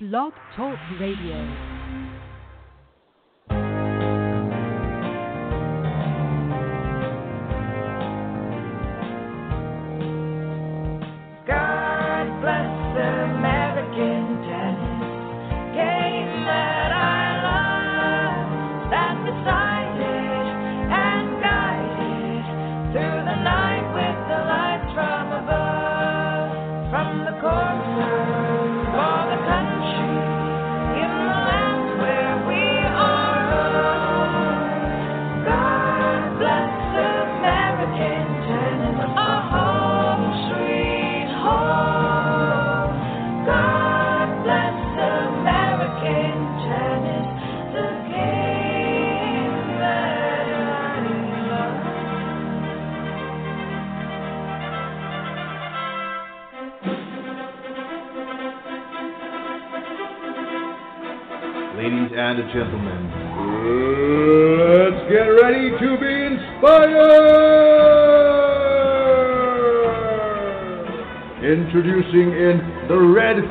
[0.00, 1.73] Blog Talk Radio.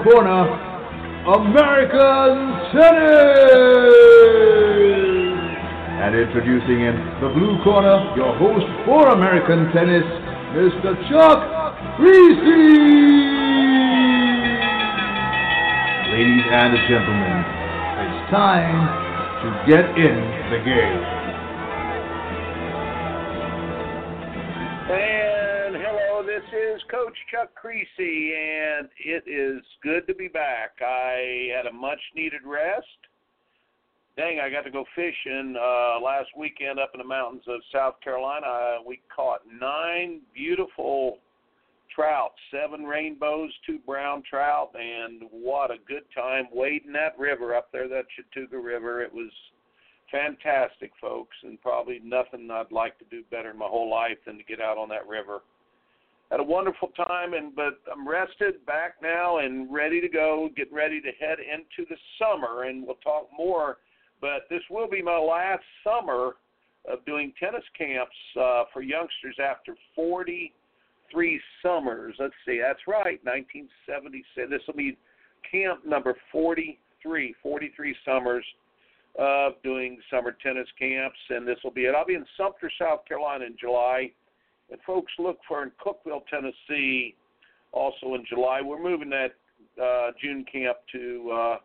[0.04, 0.44] Corner,
[1.32, 2.36] American
[2.76, 3.94] Tennis!
[6.04, 10.04] And introducing in the blue corner, your host for American Tennis,
[10.52, 10.92] Mr.
[11.08, 11.40] Chuck
[11.96, 12.84] Kriese!
[16.12, 17.40] Ladies and gentlemen,
[18.04, 19.04] it's time
[19.40, 20.16] to get in
[20.52, 21.04] the game.
[24.92, 29.64] And hello, this is Coach Chuck Kriese, and it is
[30.14, 30.72] to be back.
[30.82, 32.86] I had a much needed rest.
[34.16, 37.96] Dang, I got to go fishing uh, last weekend up in the mountains of South
[38.04, 38.46] Carolina.
[38.46, 41.18] Uh, we caught nine beautiful
[41.96, 47.72] trout, seven rainbows, two brown trout, and what a good time wading that river up
[47.72, 49.02] there, that Chattooga River.
[49.02, 49.32] It was
[50.12, 54.38] fantastic, folks, and probably nothing I'd like to do better in my whole life than
[54.38, 55.42] to get out on that river.
[56.32, 60.50] Had a wonderful time, and but I'm rested, back now, and ready to go.
[60.56, 63.78] Getting ready to head into the summer, and we'll talk more.
[64.20, 66.36] But this will be my last summer
[66.90, 72.16] of doing tennis camps uh, for youngsters after 43 summers.
[72.20, 74.50] Let's see, that's right, 1976.
[74.50, 74.98] This will be
[75.50, 78.46] camp number 43, 43 summers
[79.20, 81.94] of doing summer tennis camps, and this will be it.
[81.96, 84.12] I'll be in Sumter, South Carolina in July,
[84.74, 87.16] and folks look for in Cookeville, Tennessee,
[87.72, 88.60] also in July.
[88.62, 89.36] We're moving that
[89.82, 91.58] uh, June camp to uh,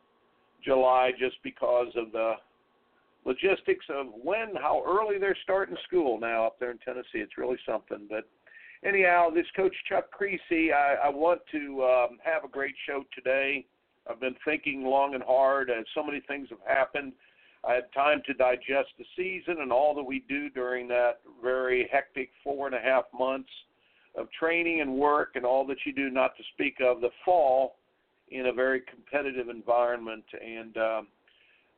[0.63, 2.35] July just because of the
[3.25, 7.09] logistics of when, how early they're starting school now up there in Tennessee.
[7.15, 8.07] It's really something.
[8.11, 8.29] But
[8.85, 13.65] anyhow, this Coach Chuck Kriese, I, I want to um, have a great show today.
[14.09, 17.13] I've been thinking long and hard, and so many things have happened.
[17.67, 21.89] I had time to digest the season and all that we do during that very
[21.91, 23.51] hectic four and a half months
[24.17, 27.77] of training and work, and all that you do, not to speak of the fall
[28.31, 30.25] in a very competitive environment.
[30.45, 31.07] And um,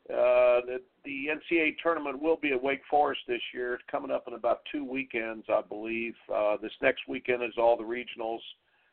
[0.08, 3.74] uh, the, the NCAA tournament will be at Wake Forest this year.
[3.74, 6.14] It's coming up in about two weekends, I believe.
[6.34, 8.41] Uh, this next weekend is all the regionals.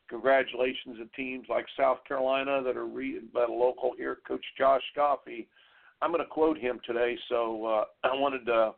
[0.08, 4.18] Congratulations to teams like South Carolina that are re- that are local here.
[4.26, 5.46] Coach Josh Scoffey.
[6.00, 8.72] I'm going to quote him today, so uh, I wanted to,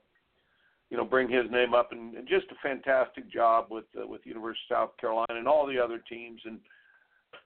[0.91, 4.23] you know, bring his name up and, and just a fantastic job with uh, with
[4.25, 6.41] University of South Carolina and all the other teams.
[6.45, 6.59] And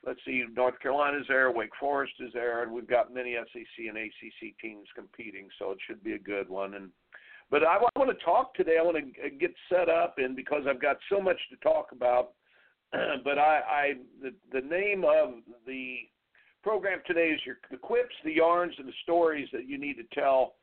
[0.06, 3.98] let's see, North Carolina's there, Wake Forest is there, and we've got many SEC and
[3.98, 6.74] ACC teams competing, so it should be a good one.
[6.74, 6.90] And
[7.50, 8.76] but I, want to talk today.
[8.80, 12.32] I want to get set up, and because I've got so much to talk about,
[13.24, 13.92] but I, I
[14.22, 15.34] the the name of
[15.66, 15.96] the
[16.64, 20.18] program today is your the quips, the yarns, and the stories that you need to
[20.18, 20.54] tell,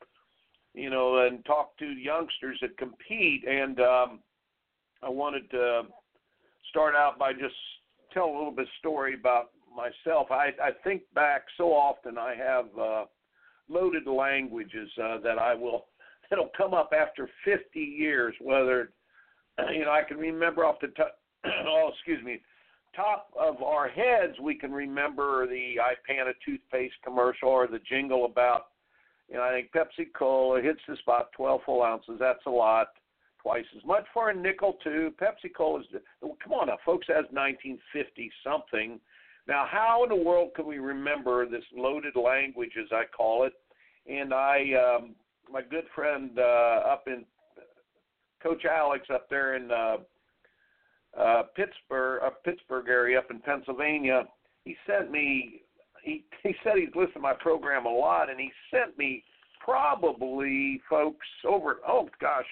[0.74, 3.48] you know, and talk to youngsters that compete.
[3.48, 4.20] And um,
[5.04, 5.84] I wanted to
[6.72, 7.56] start out by just
[8.12, 10.32] tell a little bit story about myself.
[10.32, 12.18] I I think back so often.
[12.18, 13.06] I have uh,
[13.70, 15.86] loaded languages uh, that I will
[16.30, 18.34] that'll come up after 50 years.
[18.42, 18.92] Whether
[19.72, 21.20] you know I can remember off the top.
[21.46, 22.42] oh, excuse me
[22.96, 28.68] top of our heads, we can remember the Ipana toothpaste commercial or the jingle about,
[29.30, 32.18] you know, I think Pepsi Cola hits the spot 12 full ounces.
[32.20, 32.88] That's a lot.
[33.42, 35.14] Twice as much for a nickel too.
[35.20, 35.86] Pepsi Cola is.
[36.22, 37.08] Well, come on now, folks.
[37.08, 39.00] That's 1950 something.
[39.48, 43.54] Now, how in the world can we remember this loaded language, as I call it?
[44.08, 45.16] And I, um,
[45.52, 47.26] my good friend uh, up in
[48.42, 49.98] Coach Alex up there in uh,
[51.20, 54.24] uh, Pittsburgh, uh, Pittsburgh area up in Pennsylvania,
[54.66, 55.62] he sent me.
[56.04, 59.24] He he said he's listened to my program a lot, and he sent me
[59.64, 62.46] probably, folks, over oh gosh,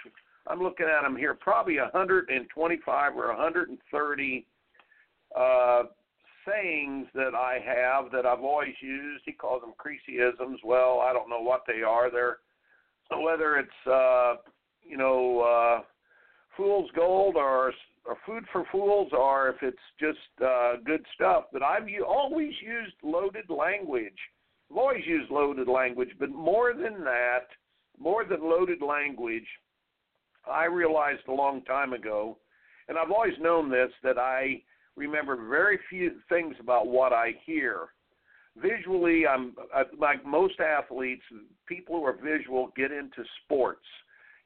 [0.47, 4.45] I'm looking at them here, probably 125 or 130
[5.37, 5.83] uh,
[6.47, 9.23] sayings that I have that I've always used.
[9.25, 10.57] He calls them Creasyisms.
[10.63, 12.11] Well, I don't know what they are.
[12.11, 12.37] They're
[13.17, 14.35] whether it's uh,
[14.83, 15.81] you know uh,
[16.55, 17.73] fool's gold or
[18.25, 21.45] food for fools, or if it's just uh, good stuff.
[21.51, 24.17] But I've always used loaded language.
[24.71, 27.47] I've always used loaded language, but more than that,
[27.97, 29.47] more than loaded language,
[30.49, 32.37] I realized a long time ago,
[32.87, 34.61] and I've always known this, that I
[34.95, 37.89] remember very few things about what I hear.
[38.61, 39.55] Visually, I'm
[39.97, 41.21] like most athletes,
[41.67, 43.85] people who are visual get into sports.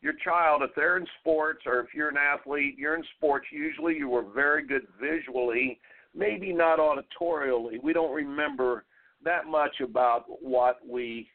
[0.03, 3.95] Your child, if they're in sports or if you're an athlete, you're in sports, usually
[3.95, 5.79] you were very good visually,
[6.13, 7.81] maybe not auditorially.
[7.81, 8.83] We don't remember
[9.23, 11.29] that much about what we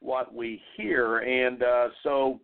[0.00, 2.40] what we hear and uh so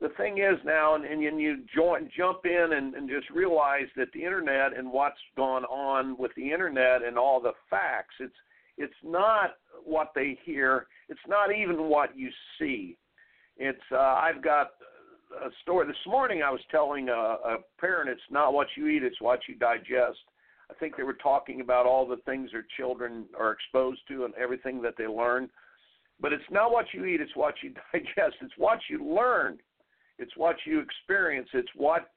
[0.00, 4.08] the thing is now, and, and you join, jump in and, and just realize that
[4.14, 8.34] the internet and what's gone on with the internet and all the facts, it's
[8.78, 10.86] it's not what they hear.
[11.10, 12.96] It's not even what you see.
[13.56, 14.72] It's uh, I've got
[15.44, 16.42] a story this morning.
[16.42, 20.18] I was telling a, a parent, it's not what you eat, it's what you digest.
[20.70, 24.34] I think they were talking about all the things their children are exposed to and
[24.34, 25.50] everything that they learn.
[26.20, 28.36] But it's not what you eat, it's what you digest.
[28.40, 29.58] It's what you learn
[30.20, 31.48] it's what you experience.
[31.54, 32.10] It's what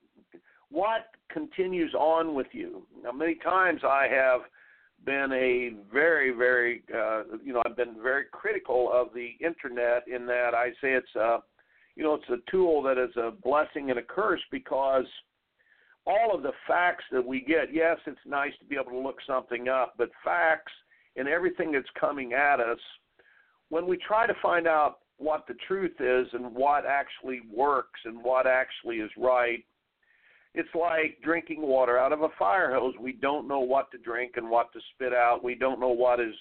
[0.69, 2.85] what continues on with you.
[3.03, 4.41] Now, many times I have
[5.05, 10.25] been a very, very, uh, you know, I've been very critical of the internet in
[10.27, 11.39] that I say it's a,
[11.95, 15.05] you know, it's a tool that is a blessing and a curse because
[16.05, 19.17] all of the facts that we get, yes, it's nice to be able to look
[19.25, 20.71] something up, but facts
[21.15, 22.79] and everything that's coming at us,
[23.69, 28.21] when we try to find out what the truth is and what actually works and
[28.21, 29.63] what actually is right.
[30.55, 32.93] It's like drinking water out of a fire hose.
[32.99, 35.43] We don't know what to drink and what to spit out.
[35.43, 36.35] We don't know what is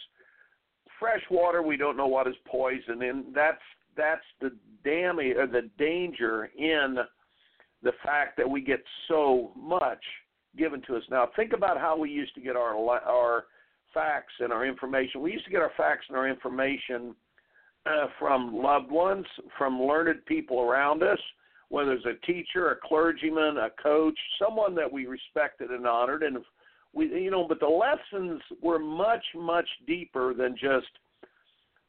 [0.98, 1.62] fresh water.
[1.62, 3.62] We don't know what is poison, and that's
[3.96, 4.50] that's the
[4.84, 6.96] damage or the danger in
[7.82, 10.02] the fact that we get so much
[10.56, 11.02] given to us.
[11.10, 13.44] Now, think about how we used to get our our
[13.94, 15.20] facts and our information.
[15.20, 17.14] We used to get our facts and our information
[17.86, 19.26] uh, from loved ones,
[19.58, 21.18] from learned people around us,
[21.72, 26.36] whether it's a teacher, a clergyman, a coach, someone that we respected and honored, and
[26.92, 30.86] we, you know, but the lessons were much, much deeper than just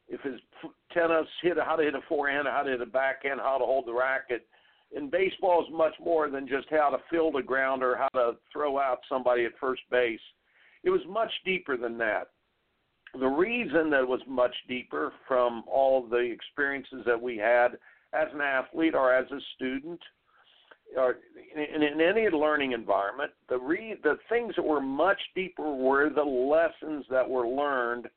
[0.07, 0.39] if his
[0.93, 3.85] tennis hit how to hit a forehand, how to hit a backhand, how to hold
[3.85, 4.47] the racket.
[4.95, 8.37] And baseball is much more than just how to field a grounder, or how to
[8.53, 10.21] throw out somebody at first base.
[10.85, 12.29] It was much deeper than that
[13.19, 17.77] the reason that it was much deeper from all the experiences that we had
[18.13, 19.99] as an athlete or as a student
[20.97, 21.17] or
[21.55, 26.21] in, in any learning environment, the re, the things that were much deeper were the
[26.21, 28.07] lessons that were learned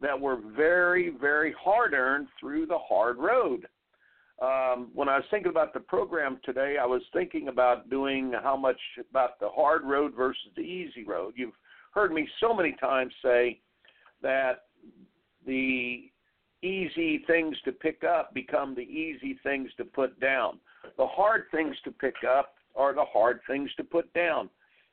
[0.00, 3.66] that were very, very hard earned through the hard road.
[4.42, 8.54] Um, when I was thinking about the program today, I was thinking about doing how
[8.54, 8.76] much
[9.08, 11.32] about the hard road versus the easy road.
[11.36, 11.54] You've
[11.94, 13.60] heard me so many times say,
[14.22, 14.62] that
[15.46, 16.10] the
[16.62, 20.58] easy things to pick up become the easy things to put down.
[20.96, 24.48] The hard things to pick up are the hard things to put down.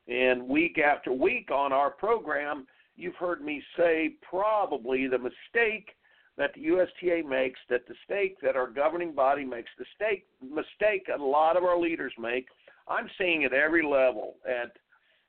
[0.08, 5.88] And week after week on our program, you've heard me say probably the mistake
[6.36, 11.06] that the USTA makes, that the stake that our governing body makes, the stake mistake
[11.14, 12.46] a lot of our leaders make.
[12.88, 14.72] I'm seeing at every level, at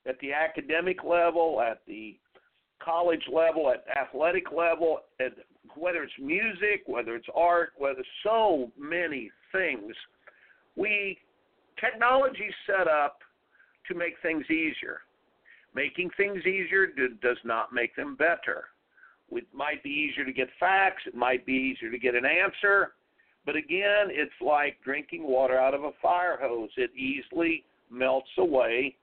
[0.08, 2.18] at the academic level, at the
[2.84, 5.34] college level, at athletic level, at
[5.76, 9.94] whether it's music, whether it's art, whether so many things.
[10.76, 11.18] We
[11.80, 13.20] technology set up
[13.88, 15.02] to make things easier.
[15.74, 18.66] Making things easier do, does not make them better.
[19.32, 22.94] It might be easier to get facts, it might be easier to get an answer,
[23.46, 26.70] but again, it's like drinking water out of a fire hose.
[26.78, 28.96] It easily melts away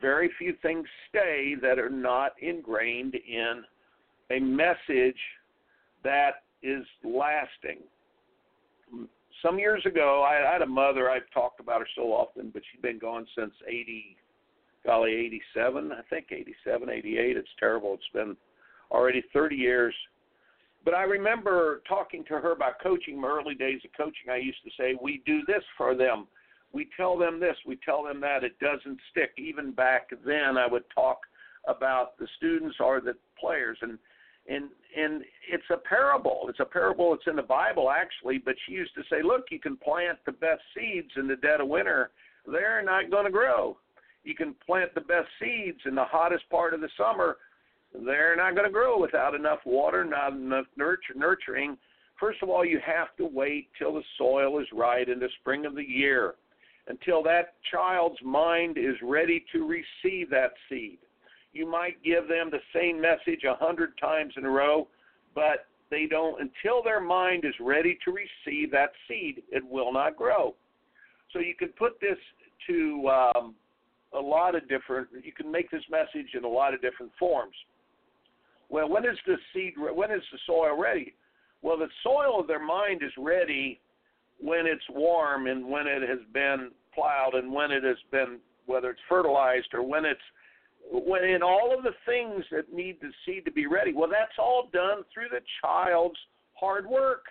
[0.00, 3.62] very few things stay that are not ingrained in
[4.30, 5.18] a message
[6.04, 7.78] that is lasting.
[9.42, 11.10] Some years ago, I had a mother.
[11.10, 14.16] I've talked about her so often, but she's been gone since 80,
[14.84, 17.36] golly, 87, I think 87, 88.
[17.36, 17.94] It's terrible.
[17.94, 18.36] It's been
[18.90, 19.94] already 30 years.
[20.84, 24.30] But I remember talking to her about coaching, my early days of coaching.
[24.30, 26.26] I used to say, We do this for them
[26.72, 29.32] we tell them this, we tell them that, it doesn't stick.
[29.36, 31.18] Even back then, I would talk
[31.66, 33.98] about the students or the players, and
[34.50, 36.46] and and it's a parable.
[36.48, 37.14] It's a parable.
[37.14, 40.32] It's in the Bible actually, but she used to say, "Look, you can plant the
[40.32, 42.10] best seeds in the dead of winter;
[42.46, 43.78] they're not going to grow.
[44.24, 47.38] You can plant the best seeds in the hottest part of the summer;
[47.94, 51.78] they're not going to grow without enough water, not enough nurture, nurturing.
[52.18, 55.64] First of all, you have to wait till the soil is right in the spring
[55.64, 56.34] of the year,
[56.88, 60.98] until that child's mind is ready to receive that seed."
[61.52, 64.88] You might give them the same message a hundred times in a row,
[65.34, 69.42] but they don't until their mind is ready to receive that seed.
[69.50, 70.54] It will not grow.
[71.32, 72.18] So you can put this
[72.68, 73.54] to um,
[74.12, 75.08] a lot of different.
[75.24, 77.54] You can make this message in a lot of different forms.
[78.68, 79.74] Well, when is the seed?
[79.76, 81.14] When is the soil ready?
[81.62, 83.80] Well, the soil of their mind is ready
[84.38, 88.90] when it's warm and when it has been plowed and when it has been whether
[88.90, 90.20] it's fertilized or when it's
[90.90, 94.38] when in all of the things that need the seed to be ready, well, that's
[94.38, 96.18] all done through the child's
[96.54, 97.24] hard work.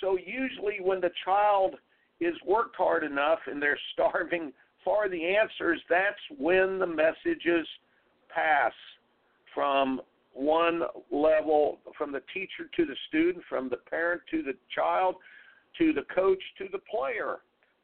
[0.00, 1.74] So usually, when the child
[2.20, 4.52] is worked hard enough and they're starving
[4.84, 7.66] for the answers, that's when the messages
[8.34, 8.72] pass
[9.54, 10.00] from
[10.32, 15.16] one level, from the teacher to the student, from the parent to the child,
[15.78, 17.38] to the coach to the player.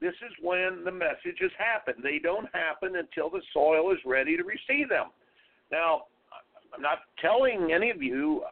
[0.04, 1.94] This is when the messages happen.
[2.02, 5.06] They don't happen until the soil is ready to receive them.
[5.72, 6.02] Now,
[6.74, 8.42] I'm not telling any of you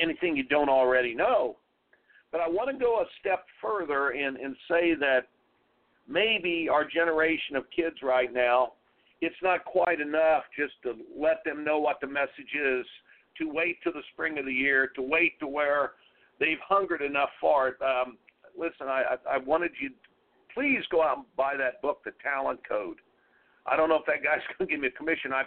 [0.00, 1.56] anything you don't already know,
[2.30, 5.22] but I want to go a step further and, and say that
[6.06, 8.74] maybe our generation of kids right now,
[9.20, 12.86] it's not quite enough just to let them know what the message is,
[13.38, 15.92] to wait till the spring of the year, to wait to where
[16.38, 17.74] they've hungered enough for it.
[17.82, 18.18] Um,
[18.56, 19.90] listen, I, I, I wanted you
[20.60, 22.98] please go out and buy that book, The Talent Code.
[23.66, 25.32] I don't know if that guy's going to give me a commission.
[25.32, 25.44] I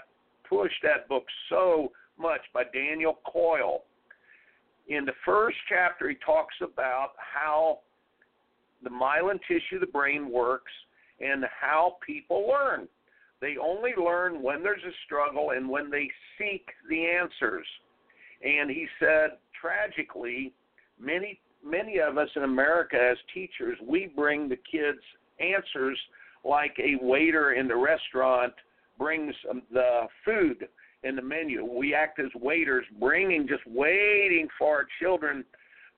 [0.47, 3.83] pushed that book so much by Daniel Coyle.
[4.87, 7.79] In the first chapter, he talks about how
[8.83, 10.71] the myelin tissue of the brain works
[11.21, 12.87] and how people learn.
[13.39, 17.67] They only learn when there's a struggle and when they seek the answers.
[18.43, 20.53] And he said, tragically,
[22.13, 24.99] of us in America as teachers, we bring the kids
[25.39, 25.97] answers
[26.45, 28.53] like a waiter in the restaurant
[28.99, 30.67] brings um, the food
[31.03, 31.65] in the menu.
[31.65, 35.43] We act as waiters, bringing, just waiting for our children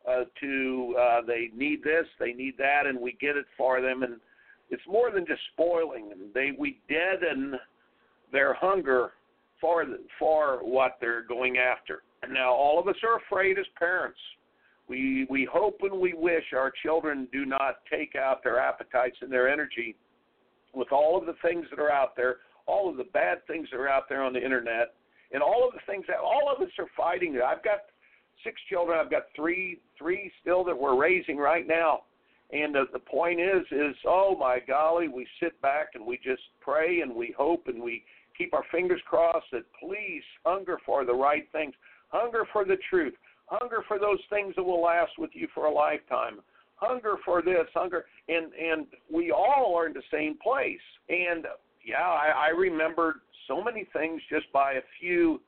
[0.10, 4.04] uh, to, uh, they need this, they need that, and we get it for them.
[4.04, 4.16] And
[4.70, 6.20] it's more than just spoiling them.
[6.34, 7.56] They, we deaden
[8.32, 9.12] their hunger
[9.60, 12.04] for, the, for what they're going after.
[12.32, 14.18] Now, all of us are afraid as parents
[14.88, 19.32] we we hope and we wish our children do not take out their appetites and
[19.32, 19.96] their energy
[20.74, 22.38] with all of the things that are out there,
[22.68, 24.94] all of the bad things that are out there on the internet,
[25.32, 27.40] and all of the things that all of us are fighting.
[27.46, 27.80] I've got
[28.44, 29.00] six children.
[29.00, 32.02] I've got three three still that we're raising right now.
[32.52, 36.44] And the, the point is, is oh my golly, we sit back and we just
[36.62, 38.04] pray and we hope and we
[38.38, 41.74] keep our fingers crossed that please hunger for the right things,
[42.10, 43.14] hunger for the truth,
[43.48, 46.40] hunger for those things that will last with you for a lifetime.
[46.76, 50.80] Hunger for this hunger and and we all are in the same place.
[51.10, 51.46] And
[51.86, 53.16] yeah i i remembered
[53.48, 55.40] so many things just by a few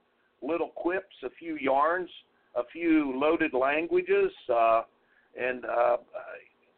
[0.42, 2.10] little quips a few yarns
[2.56, 4.84] a few loaded languages uh
[5.39, 5.98] and uh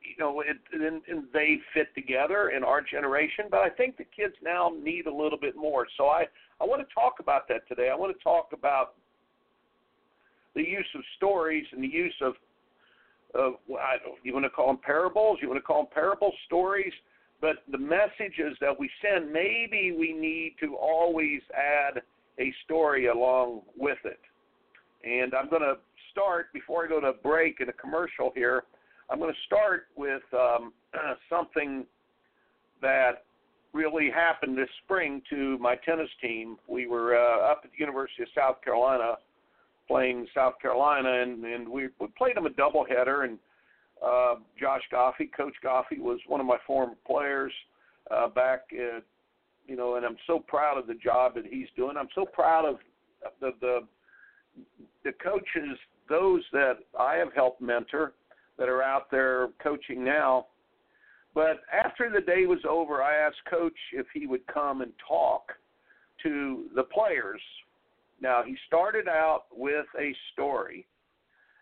[0.02, 3.46] you know it and, and they fit together in our generation.
[3.52, 5.86] But i think the kids now need a little bit more.
[5.98, 6.26] So i
[6.60, 7.90] i want to talk about that today.
[7.90, 8.96] I want to talk about
[10.56, 12.34] the use of stories and the use of
[13.36, 16.32] of I don't you want to call them parables, you want to call them parable
[16.48, 16.94] stories,
[17.42, 22.02] but the messages that we send, maybe we need to always add
[22.40, 24.20] a story along with it.
[25.04, 25.76] And I'm going to
[26.12, 28.64] start before I go to a break and a commercial here.
[29.10, 30.74] I'm going to start with um,
[31.30, 31.86] something
[32.82, 33.24] that
[33.74, 36.58] really happened this spring to my tennis team.
[36.68, 39.16] We were uh, up at the University of South Carolina
[39.90, 43.26] playing South Carolina, and and we, we played them a doubleheader.
[43.26, 43.40] And
[44.06, 47.52] uh, Josh Goffey, Coach Goffey, was one of my former players
[48.12, 49.04] uh, back, at,
[49.68, 51.98] you know, and I'm so proud of the job that he's doing.
[51.98, 52.76] I'm so proud of
[53.42, 53.80] the the
[55.04, 55.78] the coaches,
[56.08, 58.14] those that I have helped mentor,
[58.58, 60.48] that are out there coaching now.
[61.34, 65.52] But after the day was over, I asked Coach if he would come and talk
[66.24, 67.42] to the players
[68.22, 70.88] now, he started out with a story,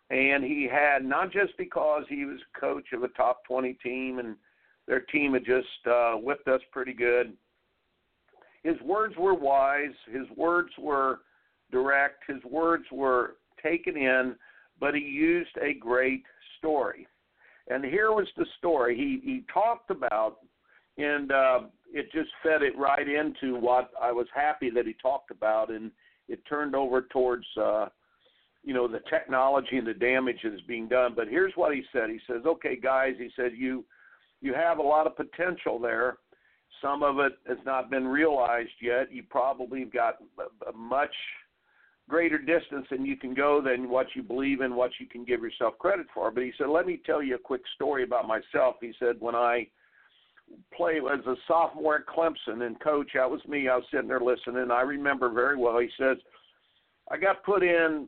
[0.10, 4.36] and he had not just because he was coach of a top 20 team and
[4.88, 7.34] their team had just uh, whipped us pretty good.
[8.64, 11.20] His words were wise, his words were
[11.72, 14.36] direct, his words were taken in,
[14.80, 16.24] but he used a great
[16.58, 17.08] story.
[17.70, 20.38] And here was the story he he talked about,
[20.98, 21.60] and uh,
[21.94, 25.92] it just fed it right into what I was happy that he talked about, and
[26.28, 27.88] it turned over towards uh,
[28.64, 31.14] you know the technology and the damage that is being done.
[31.16, 32.10] But here's what he said.
[32.10, 33.86] He says, "Okay, guys," he said, "you
[34.42, 36.18] you have a lot of potential there."
[36.82, 39.12] Some of it has not been realized yet.
[39.12, 40.18] You probably have got
[40.68, 41.14] a, much
[42.10, 45.42] greater distance than you can go than what you believe in, what you can give
[45.42, 46.32] yourself credit for.
[46.32, 48.76] But he said, let me tell you a quick story about myself.
[48.80, 49.68] He said, when I
[50.76, 53.68] played as a sophomore at Clemson and coach, that was me.
[53.68, 54.72] I was sitting there listening.
[54.72, 55.80] I remember very well.
[55.80, 56.18] He says,
[57.10, 58.08] I got put in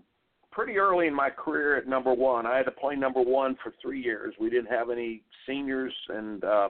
[0.52, 2.46] pretty early in my career at number one.
[2.46, 4.34] I had to play number one for three years.
[4.40, 6.70] We didn't have any seniors and uh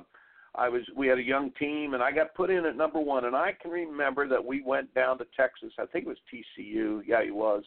[0.56, 3.26] I was we had a young team and I got put in at number one
[3.26, 5.72] and I can remember that we went down to Texas.
[5.80, 7.02] I think it was TCU.
[7.06, 7.64] Yeah, he was.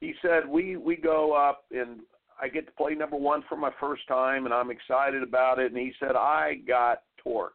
[0.00, 2.00] He said we we go up and
[2.40, 5.72] I get to play number one for my first time and I'm excited about it.
[5.72, 7.50] And he said I got torqued.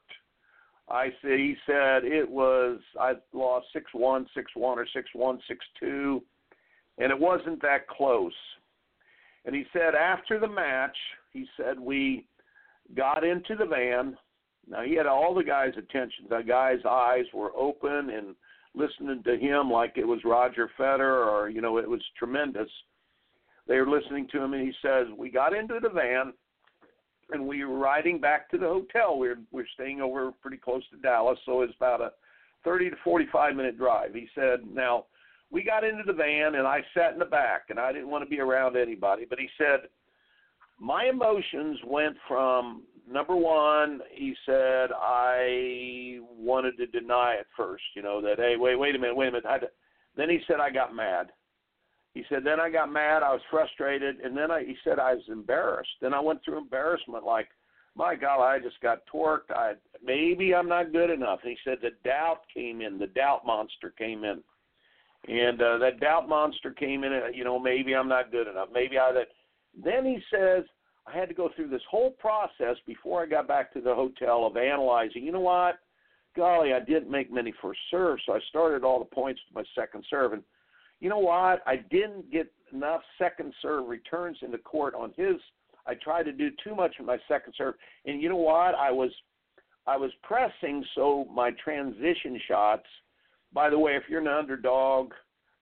[0.90, 5.40] I said he said it was I lost six one six one or six one
[5.48, 6.22] six two,
[7.00, 8.34] and it wasn't that close.
[9.46, 10.96] And he said after the match,
[11.34, 12.28] he said we
[12.96, 14.16] got into the van
[14.68, 16.26] now he had all the guys' attention.
[16.30, 18.36] The guys' eyes were open and
[18.74, 22.70] listening to him like it was Roger Federer or you know it was tremendous.
[23.68, 26.34] They were listening to him, and he says we got into the van
[27.32, 29.18] and we were riding back to the hotel.
[29.18, 32.12] We we're we we're staying over pretty close to Dallas, so it's about a
[32.64, 34.14] 30 to 45 minute drive.
[34.14, 35.06] He said now
[35.52, 38.24] we got into the van and I sat in the back and I didn't want
[38.24, 39.88] to be around anybody, but he said
[40.80, 47.84] my emotions went from number one, he said I wanted to deny it first.
[47.96, 49.46] You know that hey, wait, wait a minute, wait a minute.
[49.46, 49.60] I,
[50.18, 51.32] then he said I got mad.
[52.16, 53.22] He said then I got mad.
[53.22, 55.92] I was frustrated, and then I, he said I was embarrassed.
[56.02, 57.50] Then I went through embarrassment, like
[57.96, 59.52] my God, I just got torqued.
[59.52, 59.74] I
[60.04, 61.40] maybe I'm not good enough.
[61.44, 62.98] And he said the doubt came in.
[62.98, 64.42] The doubt monster came in,
[65.28, 67.12] and uh, that doubt monster came in.
[67.34, 68.70] You know, maybe I'm not good enough.
[68.74, 69.28] Maybe I that.
[69.82, 70.64] Then he says
[71.08, 74.46] I had to go through this whole process before I got back to the hotel
[74.46, 75.24] of analyzing.
[75.24, 75.80] You know what?
[76.36, 79.64] Golly, I didn't make many first serves, so I started all the points to my
[79.74, 80.34] second serve.
[80.34, 80.44] And
[81.06, 81.62] you know what?
[81.68, 85.36] I didn't get enough second serve returns in the court on his.
[85.86, 87.76] I tried to do too much in my second serve,
[88.08, 88.74] and you know what?
[88.74, 89.12] I was
[89.86, 92.88] I was pressing so my transition shots.
[93.54, 95.12] By the way, if you're an underdog,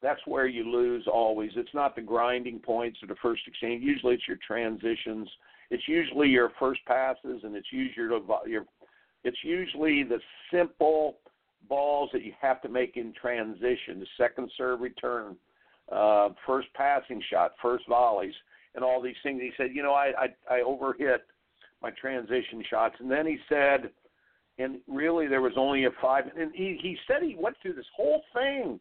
[0.01, 1.51] that's where you lose always.
[1.57, 3.83] It's not the grinding points or the first exchange.
[3.83, 5.27] Usually it's your transitions.
[5.71, 8.65] It's usually your first passes, and it's usually your, your
[9.25, 10.19] it's usually the
[10.53, 11.17] simple
[11.67, 15.35] balls that you have to make in transition, the second serve return,
[15.91, 18.33] uh, first passing shot, first volleys,
[18.75, 19.41] and all these things.
[19.41, 20.11] He said, you know, I
[20.49, 21.19] I, I overhit
[21.81, 23.91] my transition shots, and then he said,
[24.57, 26.25] and really there was only a five.
[26.37, 28.79] And he he said he went through this whole thing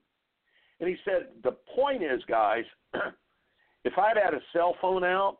[0.82, 2.64] and he said, the point is, guys,
[3.84, 5.38] if I'd had a cell phone out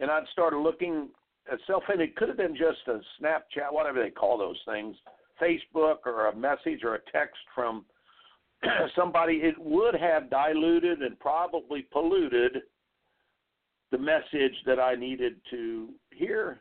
[0.00, 1.08] and I'd started looking
[1.50, 4.96] at cell phone, it could have been just a Snapchat, whatever they call those things,
[5.40, 7.84] Facebook or a message or a text from
[8.96, 12.62] somebody, it would have diluted and probably polluted
[13.90, 16.60] the message that I needed to hear,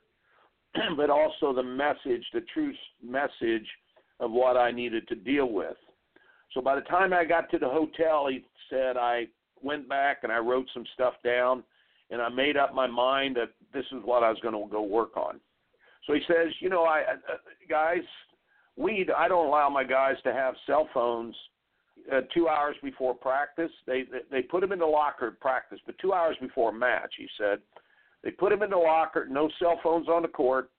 [0.97, 3.67] but also the message, the true message
[4.19, 5.77] of what I needed to deal with.
[6.53, 9.27] So by the time I got to the hotel, he said I
[9.61, 11.63] went back and I wrote some stuff down,
[12.09, 14.81] and I made up my mind that this is what I was going to go
[14.81, 15.39] work on.
[16.07, 17.37] So he says, you know, I uh,
[17.69, 18.01] guys,
[18.77, 21.35] we I don't allow my guys to have cell phones
[22.11, 23.71] uh, two hours before practice.
[23.85, 27.13] They they put them in the locker at practice, but two hours before a match,
[27.17, 27.59] he said,
[28.23, 30.71] they put them in the locker, no cell phones on the court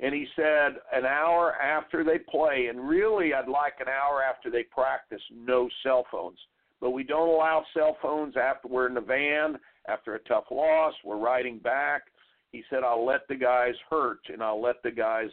[0.00, 4.50] and he said an hour after they play, and really I'd like an hour after
[4.50, 6.38] they practice, no cell phones.
[6.80, 10.94] But we don't allow cell phones after we're in the van, after a tough loss,
[11.04, 12.02] we're riding back.
[12.50, 15.28] He said, I'll let the guys hurt and I'll let the guys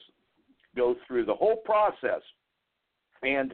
[0.75, 2.21] go through the whole process.
[3.23, 3.53] And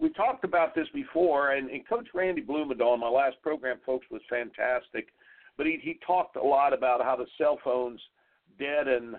[0.00, 4.06] we talked about this before, and, and Coach Randy Blumendahl in my last program, folks,
[4.10, 5.08] was fantastic.
[5.56, 8.00] But he, he talked a lot about how the cell phones
[8.58, 9.16] deaden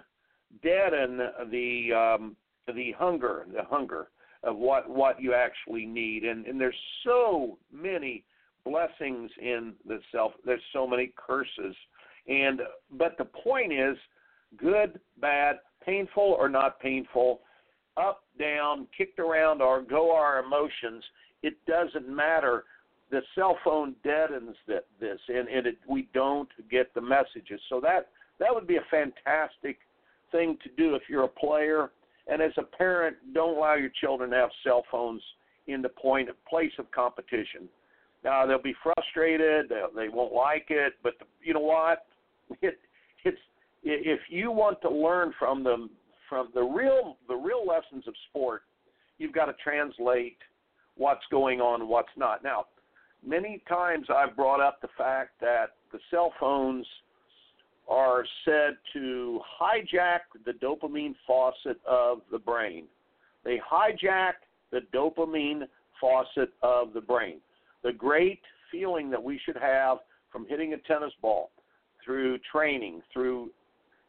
[0.61, 1.17] deaden
[1.51, 2.35] the um,
[2.67, 4.09] the hunger, the hunger
[4.43, 6.23] of what what you actually need.
[6.23, 8.25] And and there's so many
[8.65, 10.33] blessings in the self.
[10.45, 11.75] There's so many curses.
[12.27, 13.97] And but the point is,
[14.57, 17.41] good, bad, painful or not painful,
[17.97, 21.03] up, down, kicked around, or go our emotions.
[21.43, 22.65] It doesn't matter.
[23.11, 27.61] the cell phone deadens that this, and and it, we don't get the messages.
[27.69, 29.77] So that that would be a fantastic
[30.31, 31.91] thing to do if you're a player.
[32.27, 35.21] And as a parent, don't allow your children to have cell phones
[35.67, 37.69] in the point of place of competition.
[38.23, 42.05] Now they'll be frustrated, they, they won't like it, but the, you know what?
[42.61, 42.77] It,
[43.23, 43.37] it's
[43.85, 45.89] if you want to learn from them
[46.27, 48.63] from the real the real lessons of sport,
[49.17, 50.37] you've got to translate
[50.95, 52.43] what's going on what's not.
[52.43, 52.65] Now,
[53.25, 56.85] many times I've brought up the fact that the cell phones
[57.87, 62.85] are said to hijack the dopamine faucet of the brain.
[63.43, 64.33] They hijack
[64.71, 65.67] the dopamine
[66.01, 67.37] faucet of the brain.
[67.83, 69.99] The great feeling that we should have
[70.31, 71.51] from hitting a tennis ball,
[72.03, 73.51] through training, through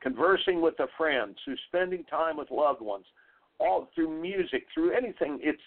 [0.01, 3.05] conversing with a friend, through spending time with loved ones,
[3.59, 5.61] all through music, through anything, it's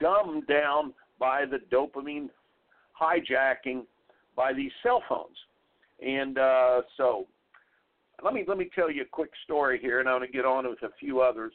[0.00, 2.28] dumbed down by the dopamine
[3.00, 3.84] hijacking
[4.36, 5.36] by these cell phones.
[6.04, 7.26] And uh, so,
[8.24, 10.44] let me let me tell you a quick story here, and I'm going to get
[10.44, 11.52] on with a few others.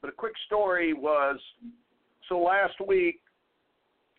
[0.00, 1.38] But a quick story was
[2.28, 3.20] so last week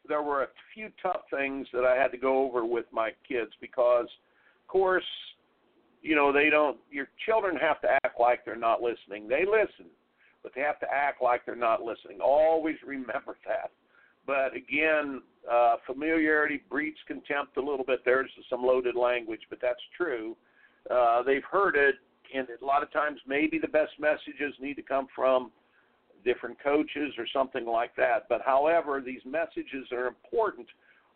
[0.07, 3.51] there were a few tough things that I had to go over with my kids
[3.61, 5.03] because, of course,
[6.01, 6.77] you know they don't.
[6.91, 9.27] Your children have to act like they're not listening.
[9.27, 9.85] They listen,
[10.43, 12.19] but they have to act like they're not listening.
[12.21, 13.71] Always remember that.
[14.25, 18.01] But again, uh, familiarity breeds contempt a little bit.
[18.05, 20.35] There's some loaded language, but that's true.
[20.89, 21.95] Uh, they've heard it,
[22.33, 25.51] and a lot of times maybe the best messages need to come from
[26.23, 28.27] different coaches or something like that.
[28.29, 30.67] But however, these messages are important.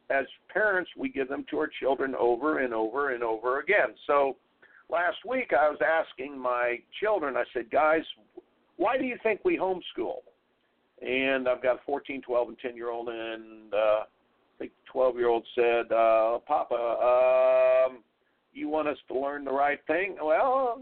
[0.09, 3.89] As parents, we give them to our children over and over and over again.
[4.07, 4.35] So
[4.89, 8.01] last week I was asking my children, I said, guys,
[8.77, 10.19] why do you think we homeschool?
[11.01, 14.05] And I've got a 14, 12, and 10 year old, and uh, I
[14.59, 18.03] think the 12 year old said, uh, Papa, um,
[18.53, 20.15] you want us to learn the right thing?
[20.23, 20.79] Well,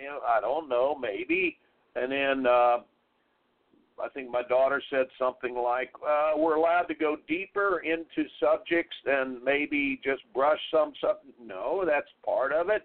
[0.00, 1.58] you know, I don't know, maybe.
[1.94, 2.78] And then uh,
[4.02, 8.96] I think my daughter said something like, uh, "We're allowed to go deeper into subjects
[9.04, 12.82] than maybe just brush some stuff." No, that's part of it.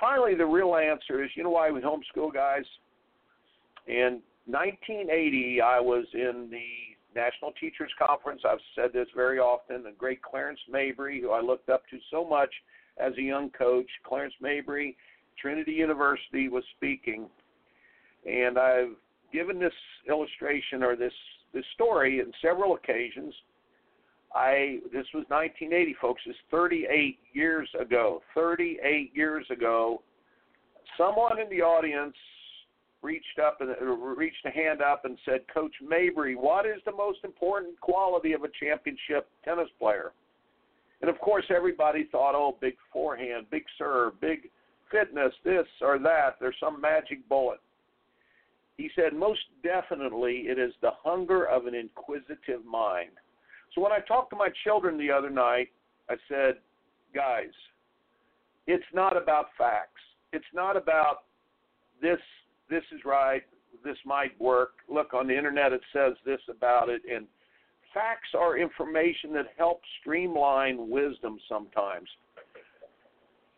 [0.00, 2.64] Finally, the real answer is, you know why we homeschool guys?
[3.86, 8.42] In 1980, I was in the National Teachers Conference.
[8.48, 9.82] I've said this very often.
[9.84, 12.52] The great Clarence Mabry, who I looked up to so much
[12.98, 14.96] as a young coach, Clarence Mabry,
[15.40, 17.26] Trinity University, was speaking,
[18.26, 18.96] and I've
[19.32, 19.72] given this
[20.08, 21.12] illustration or this
[21.52, 23.32] this story in several occasions.
[24.34, 26.22] I this was 1980, folks.
[26.26, 28.22] It's 38 years ago.
[28.34, 30.02] 38 years ago,
[30.98, 32.16] someone in the audience
[33.02, 36.92] reached up and uh, reached a hand up and said, "Coach Mabry, what is the
[36.92, 40.12] most important quality of a championship tennis player?"
[41.00, 44.50] And of course, everybody thought, "Oh, big forehand, big serve, big
[44.90, 46.36] fitness, this or that.
[46.40, 47.60] There's some magic bullet."
[48.76, 53.12] He said, most definitely, it is the hunger of an inquisitive mind.
[53.74, 55.68] So when I talked to my children the other night,
[56.08, 56.56] I said,
[57.14, 57.50] guys,
[58.66, 60.00] it's not about facts.
[60.32, 61.24] It's not about
[62.00, 62.18] this
[62.70, 63.42] this is right,
[63.84, 64.72] this might work.
[64.88, 67.26] Look on the internet it says this about it and
[67.92, 72.08] facts are information that help streamline wisdom sometimes.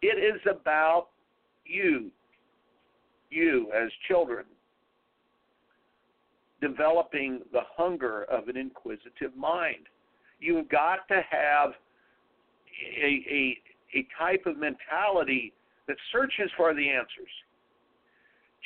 [0.02, 1.08] It is about
[1.64, 2.10] you,
[3.30, 4.44] you as children,
[6.60, 9.86] developing the hunger of an inquisitive mind.
[10.40, 11.70] You've got to have
[13.02, 13.58] a, a,
[13.94, 15.52] a type of mentality
[15.88, 17.30] that searches for the answers.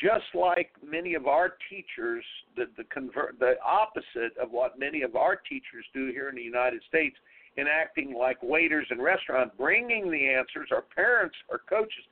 [0.00, 2.24] Just like many of our teachers,
[2.56, 6.42] the, the, convert, the opposite of what many of our teachers do here in the
[6.42, 7.16] United States,
[7.56, 12.04] in acting like waiters in restaurants, bringing the answers, our parents, our coaches,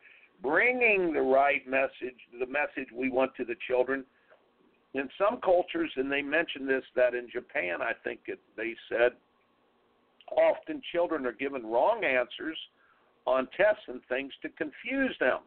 [0.42, 4.04] bringing the right message, the message we want to the children–
[4.94, 9.12] in some cultures, and they mentioned this, that in Japan, I think it, they said,
[10.36, 12.56] often children are given wrong answers
[13.26, 15.38] on tests and things to confuse them.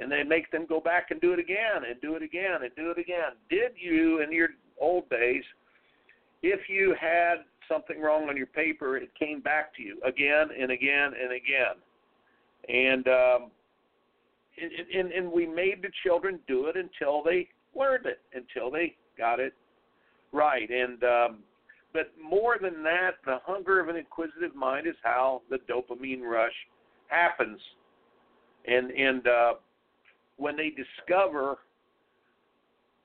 [0.00, 2.70] And they make them go back and do it again and do it again and
[2.76, 3.32] do it again.
[3.50, 4.48] Did you, in your
[4.80, 5.44] old days,
[6.42, 10.72] if you had something wrong on your paper, it came back to you again and
[10.72, 11.76] again and again.
[12.68, 13.50] And um,
[14.60, 18.94] and, and, and we made the children do it until they learned it until they
[19.16, 19.54] got it
[20.32, 20.68] right.
[20.68, 21.38] And um,
[21.92, 26.52] but more than that, the hunger of an inquisitive mind is how the dopamine rush
[27.08, 27.60] happens.
[28.66, 29.54] And and uh,
[30.36, 31.58] when they discover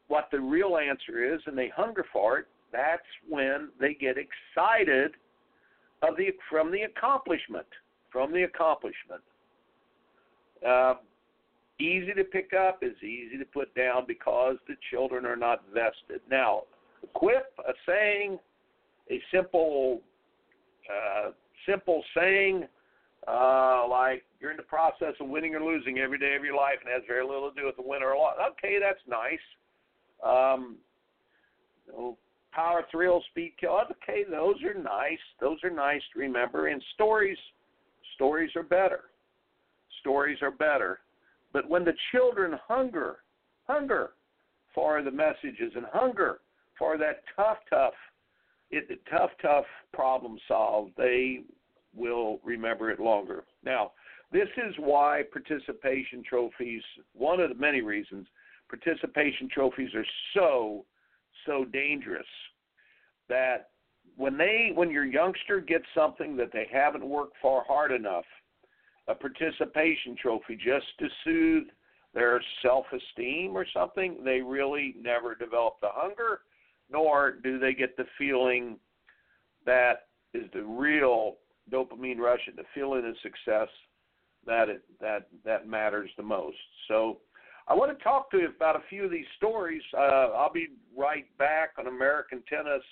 [0.07, 5.11] what the real answer is and they hunger for it, that's when they get excited
[6.01, 7.67] of the from the accomplishment
[8.11, 9.21] from the accomplishment.
[10.67, 10.95] Uh,
[11.79, 16.21] easy to pick up is easy to put down because the children are not vested.
[16.29, 16.63] Now,
[17.03, 18.39] a quip, a saying,
[19.09, 20.01] a simple,
[20.89, 21.31] uh,
[21.67, 22.65] simple saying,
[23.27, 26.77] uh, like you're in the process of winning or losing every day of your life
[26.83, 28.35] and has very little to do with the win or loss.
[28.51, 29.39] Okay, that's nice.
[30.25, 30.77] Um,
[31.85, 32.17] you know,
[32.51, 33.79] power, thrill, speed, kill.
[33.91, 35.19] Okay, those are nice.
[35.39, 36.67] Those are nice to remember.
[36.67, 37.37] And stories,
[38.15, 39.01] stories are better.
[40.01, 40.99] Stories are better.
[41.53, 43.17] But when the children hunger,
[43.67, 44.11] hunger
[44.73, 46.39] for the messages and hunger
[46.77, 47.93] for that tough, tough,
[48.71, 51.41] it, tough, tough problem solved, they
[51.95, 53.43] will remember it longer.
[53.63, 53.91] Now,
[54.31, 56.81] this is why participation trophies,
[57.13, 58.27] one of the many reasons,
[58.69, 60.85] participation trophies are so,
[61.45, 62.25] so dangerous
[63.29, 63.69] that
[64.15, 68.25] when they when your youngster gets something that they haven't worked for hard enough,
[69.07, 71.67] a participation trophy just to soothe
[72.13, 76.41] their self-esteem or something, they really never develop the hunger,
[76.91, 78.77] nor do they get the feeling
[79.65, 81.35] that is the real
[81.71, 83.67] dopamine rush and the feeling of success
[84.45, 86.57] that it, that that matters the most.
[86.87, 87.17] So
[87.67, 89.81] I want to talk to you about a few of these stories.
[89.93, 92.83] Uh, I'll be right back on American tennis.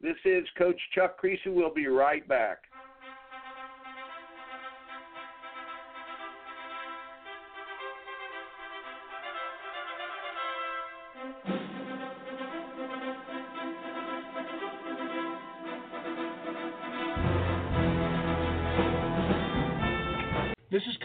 [0.00, 1.38] This is Coach Chuck Kriese.
[1.46, 2.58] We'll be right back.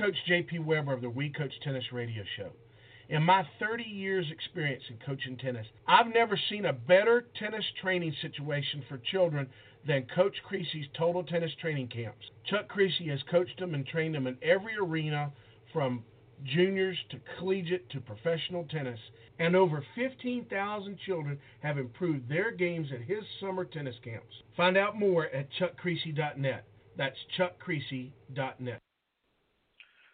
[0.09, 2.49] Coach JP Weber of the We Coach Tennis Radio Show.
[3.09, 8.15] In my 30 years' experience in coaching tennis, I've never seen a better tennis training
[8.19, 9.47] situation for children
[9.85, 12.25] than Coach Kriese's Total Tennis Training Camps.
[12.49, 15.31] Chuck Kriese has coached them and trained them in every arena
[15.71, 16.03] from
[16.43, 18.99] juniors to collegiate to professional tennis,
[19.37, 24.41] and over 15,000 children have improved their games at his summer tennis camps.
[24.57, 26.63] Find out more at chuckkriese.net.
[26.97, 28.81] That's chuckkriese.net.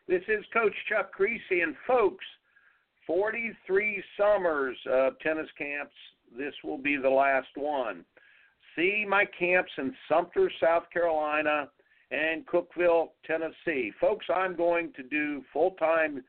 [0.08, 1.64] This is Coach Chuck Kriese.
[1.64, 2.24] and folks,
[3.08, 5.96] 43 summers of tennis camps.
[6.38, 8.06] This will be the last one.
[8.76, 11.70] See my camps in Sumter, South Carolina,
[12.12, 13.92] and Cookeville, Tennessee.
[14.00, 16.24] Folks, I'm going to do full time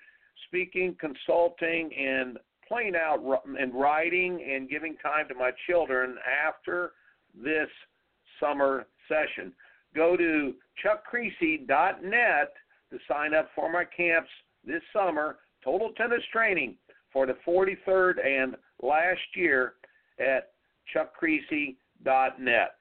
[0.47, 3.23] speaking, consulting, and playing out
[3.59, 6.93] and writing and giving time to my children after
[7.35, 7.69] this
[8.41, 9.53] summer session.
[9.95, 12.53] Go to chuckkriese.net
[12.91, 14.31] to sign up for my camps
[14.65, 16.77] this summer, total tennis training
[17.13, 19.75] for the 43rd and last year
[20.19, 20.51] at
[20.95, 22.75] chuckkriese.net.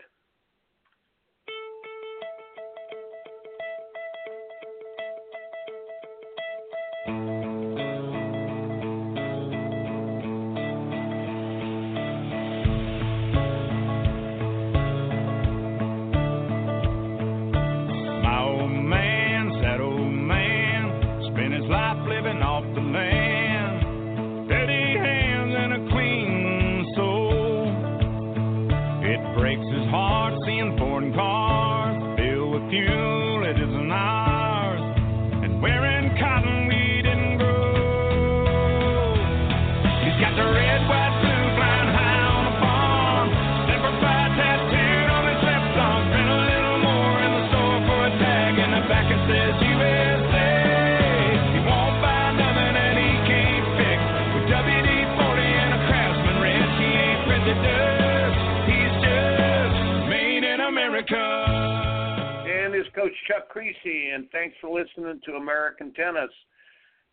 [65.66, 66.30] American Tennis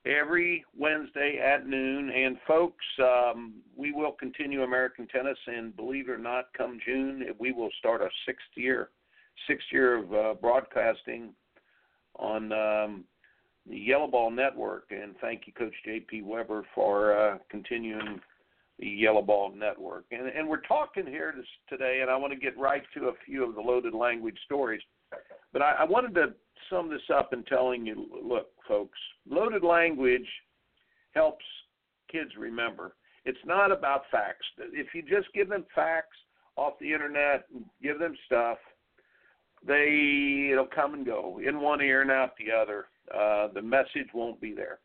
[0.05, 2.11] every Wednesday at noon.
[2.11, 7.25] And folks, um, we will continue American Tennis, and believe it or not, come June,
[7.39, 8.91] we will start our sixth year,
[9.49, 11.31] sixth year of uh, broadcasting
[12.17, 13.05] on um,
[13.67, 14.85] the YellaBall Network.
[14.91, 16.23] And thank you, Coach J.P.
[16.23, 18.21] Weber, for uh, continuing
[18.79, 20.05] the YellaBall Network.
[20.11, 23.13] And, and we're talking here this, today, and I want to get right to a
[23.25, 24.83] few of the loaded language stories.
[25.55, 26.35] But I, I wanted to
[26.73, 30.27] sum this up in telling you look, folks, loaded language
[31.15, 31.45] helps
[32.11, 32.95] kids remember.
[33.25, 34.47] It's not about facts.
[34.59, 36.17] If you just give them facts
[36.57, 38.59] off the internet and give them stuff,
[39.67, 42.87] they it'll come and go in one ear and out the other.
[43.15, 44.81] Uh, the message won't be there.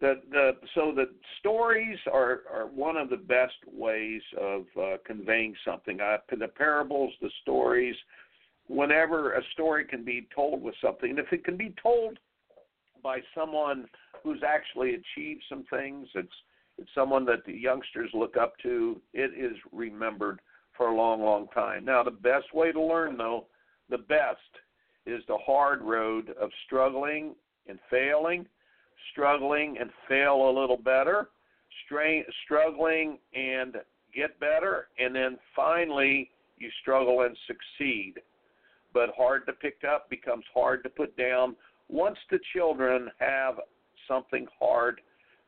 [0.00, 1.06] The the so the
[1.40, 6.00] stories are are one of the best ways of uh, conveying something.
[6.00, 7.96] Uh, the parables, the stories,
[8.68, 12.18] whenever a story can be told with something, if it can be told
[13.02, 13.86] by someone
[14.22, 16.32] who's actually achieved some things, it's
[16.78, 19.00] it's someone that the youngsters look up to.
[19.12, 20.38] It is remembered
[20.76, 21.84] for a long, long time.
[21.84, 23.46] Now, the best way to learn, though,
[23.90, 24.38] the best
[25.04, 27.34] is the hard road of struggling
[27.66, 28.46] and failing,
[29.10, 31.30] struggling and fail a little better,
[31.84, 33.76] strain, struggling and
[34.14, 38.14] get better, and then finally you struggle and succeed.
[38.98, 41.54] But hard to pick up becomes hard to put down
[41.88, 43.60] once the children have
[44.08, 45.00] something hard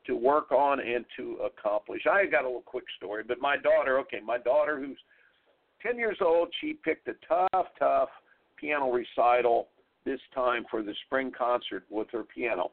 [0.07, 2.03] to work on and to accomplish.
[2.09, 4.97] I got a little quick story, but my daughter, okay, my daughter who's
[5.83, 8.11] 10 years old, she picked a tough, tough
[8.57, 9.67] piano recital
[10.05, 12.71] this time for the spring concert with her piano.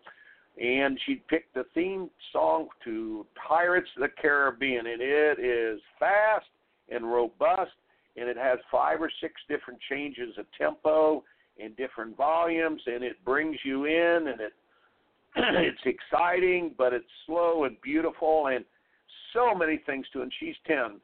[0.62, 6.46] And she picked the theme song to Pirates of the Caribbean, and it is fast
[6.90, 7.72] and robust,
[8.18, 11.24] and it has five or six different changes of tempo
[11.60, 14.54] and different volumes, and it brings you in, and it
[15.36, 18.66] it's exciting, but it's slow and beautiful, and
[19.34, 20.22] so many things to.
[20.22, 21.00] And she's ten.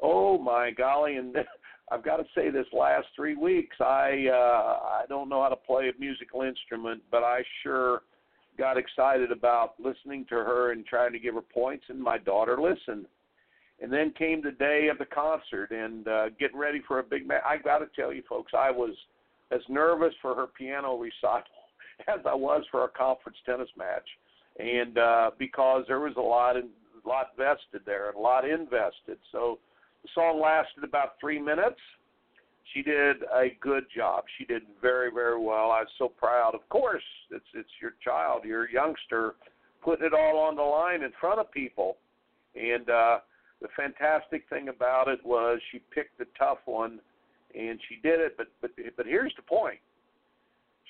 [0.00, 1.16] Oh my golly!
[1.16, 1.36] And
[1.92, 5.56] I've got to say, this last three weeks, I uh, I don't know how to
[5.56, 8.02] play a musical instrument, but I sure
[8.58, 12.60] got excited about listening to her and trying to give her points, and my daughter
[12.60, 13.06] listened.
[13.82, 17.26] And then came the day of the concert and uh, getting ready for a big
[17.26, 17.42] match.
[17.48, 18.94] I got to tell you, folks, I was
[19.50, 21.42] as nervous for her piano recital
[22.08, 24.08] as I was for a conference tennis match,
[24.58, 26.68] and uh, because there was a lot in,
[27.04, 29.18] a lot vested there and a lot invested.
[29.32, 29.58] So
[30.02, 31.80] the song lasted about three minutes.
[32.74, 34.24] She did a good job.
[34.38, 35.70] She did very, very well.
[35.72, 36.54] I was so proud.
[36.54, 39.34] Of course, it's it's your child, your youngster,
[39.82, 41.96] putting it all on the line in front of people.
[42.54, 43.18] And uh,
[43.60, 47.00] the fantastic thing about it was she picked the tough one,
[47.54, 48.36] and she did it.
[48.36, 49.78] But but but here's the point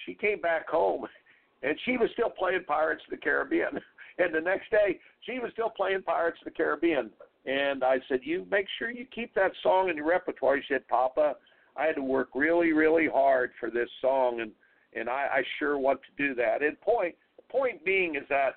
[0.07, 1.07] she came back home
[1.63, 3.81] and she was still playing Pirates of the Caribbean.
[4.19, 7.09] And the next day, she was still playing Pirates of the Caribbean.
[7.47, 10.87] And I said, "You make sure you keep that song in your repertoire." She said,
[10.89, 11.37] "Papa,
[11.75, 14.51] I had to work really, really hard for this song, and
[14.93, 17.15] and I, I sure want to do that." And point
[17.49, 18.57] point being is that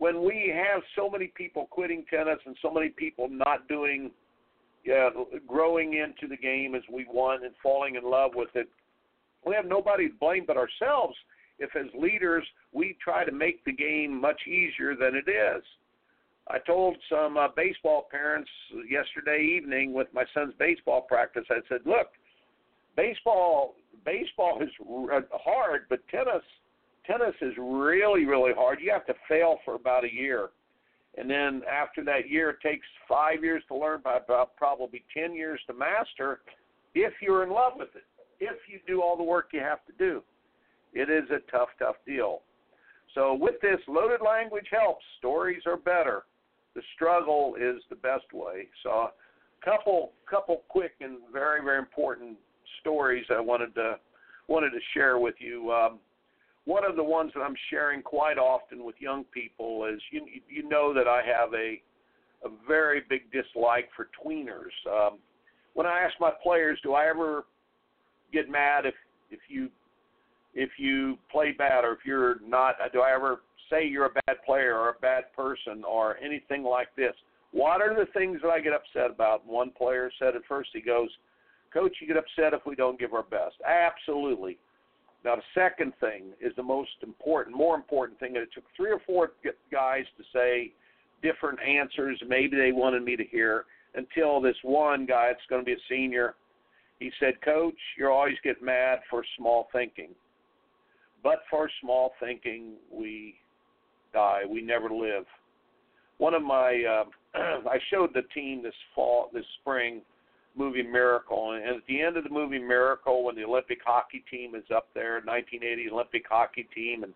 [0.00, 4.10] when we have so many people quitting tennis and so many people not doing,
[4.82, 5.10] yeah,
[5.46, 8.66] growing into the game as we want and falling in love with it,
[9.46, 11.14] we have nobody to blame but ourselves
[11.58, 15.62] if, as leaders, we try to make the game much easier than it is.
[16.48, 18.50] I told some uh, baseball parents
[18.88, 21.44] yesterday evening with my son's baseball practice.
[21.50, 22.08] I said, "Look,
[22.96, 23.74] baseball
[24.06, 24.70] baseball is
[25.32, 26.42] hard, but tennis
[27.10, 28.78] tennis is really really hard.
[28.80, 30.50] You have to fail for about a year,
[31.16, 35.60] and then after that year, it takes five years to learn, about probably ten years
[35.66, 36.40] to master,
[36.94, 38.04] if you're in love with it
[38.40, 40.22] if you do all the work you have to do.
[40.92, 42.40] It is a tough, tough deal.
[43.14, 45.04] So with this, loaded language helps.
[45.18, 46.22] Stories are better.
[46.74, 48.68] The struggle is the best way.
[48.82, 49.10] So a
[49.64, 52.36] couple couple quick and very, very important
[52.80, 53.98] stories I wanted to
[54.48, 55.70] wanted to share with you.
[55.70, 55.98] Um,
[56.70, 60.68] one of the ones that I'm sharing quite often with young people is you you
[60.68, 61.82] know that I have a
[62.44, 64.70] a very big dislike for tweeners.
[64.88, 65.18] Um,
[65.74, 67.44] when I ask my players, do I ever
[68.32, 68.94] get mad if
[69.32, 69.68] if you
[70.54, 74.36] if you play bad or if you're not do I ever say you're a bad
[74.46, 77.14] player or a bad person or anything like this?
[77.50, 79.44] What are the things that I get upset about?
[79.44, 81.08] One player said at first he goes,
[81.74, 83.56] Coach, you get upset if we don't give our best.
[83.66, 84.56] Absolutely.
[85.24, 88.36] Now the second thing is the most important, more important thing.
[88.36, 89.32] It took three or four
[89.70, 90.72] guys to say
[91.22, 92.20] different answers.
[92.26, 95.84] Maybe they wanted me to hear until this one guy, it's going to be a
[95.88, 96.34] senior,
[97.00, 100.10] he said, Coach, you always get mad for small thinking.
[101.22, 103.34] But for small thinking, we
[104.12, 104.42] die.
[104.48, 105.24] We never live.
[106.18, 110.02] One of my, uh, I showed the team this fall, this spring,
[110.60, 114.54] movie Miracle, and at the end of the movie Miracle, when the Olympic hockey team
[114.54, 117.14] is up there, 1980 Olympic hockey team, and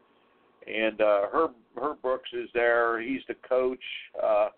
[0.67, 3.01] and uh, Herb Herb Brooks is there.
[3.01, 3.85] He's the coach,
[4.23, 4.49] uh,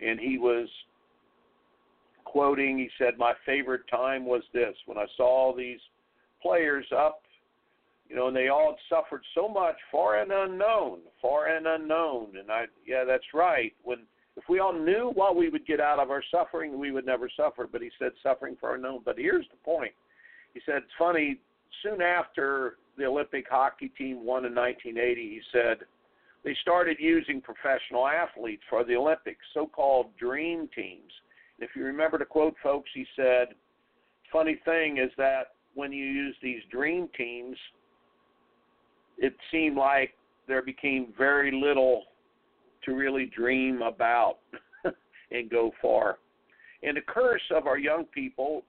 [0.00, 0.68] and he was
[2.36, 5.80] quoting, he said, My favorite time was this when I saw all these
[6.42, 7.22] players up,
[8.10, 12.36] you know, and they all had suffered so much, far and unknown, far and unknown.
[12.38, 13.72] And I, yeah, that's right.
[13.82, 14.00] When
[14.36, 17.30] if we all knew what we would get out of our suffering, we would never
[17.34, 17.68] suffer.
[17.70, 19.00] But he said, suffering for unknown.
[19.04, 19.92] But here's the point.
[20.54, 21.38] He said, it's funny.
[21.82, 25.78] Soon after the Olympic hockey team won in 1980, he said
[26.44, 31.12] they started using professional athletes for the Olympics, so-called dream teams
[31.58, 33.48] And if you remember the quote, folks, he said,
[34.32, 37.56] funny thing is that when you use these dream teams,
[39.18, 40.14] it seemed like
[40.46, 42.04] there became very little
[42.86, 44.38] to really dream about
[45.30, 46.18] and go far.
[46.82, 48.62] And the curse of our young people,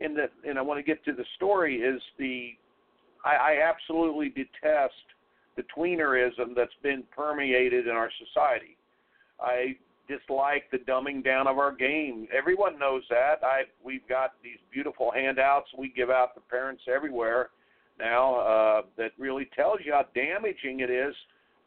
[0.00, 2.50] and that, and I want to get to the story, is the
[3.24, 4.94] I, I absolutely detest
[5.56, 8.76] the tweenerism that's been permeated in our society.
[9.40, 9.76] I
[10.08, 12.26] dislike the dumbing down of our game.
[12.36, 13.36] Everyone knows that.
[13.42, 17.50] I we've got these beautiful handouts we give out to parents everywhere
[17.98, 21.14] now uh, that really tells you how damaging it is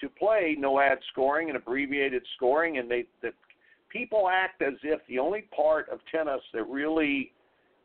[0.01, 3.33] to play no ad scoring and abbreviated scoring, and they that
[3.89, 7.31] people act as if the only part of tennis that really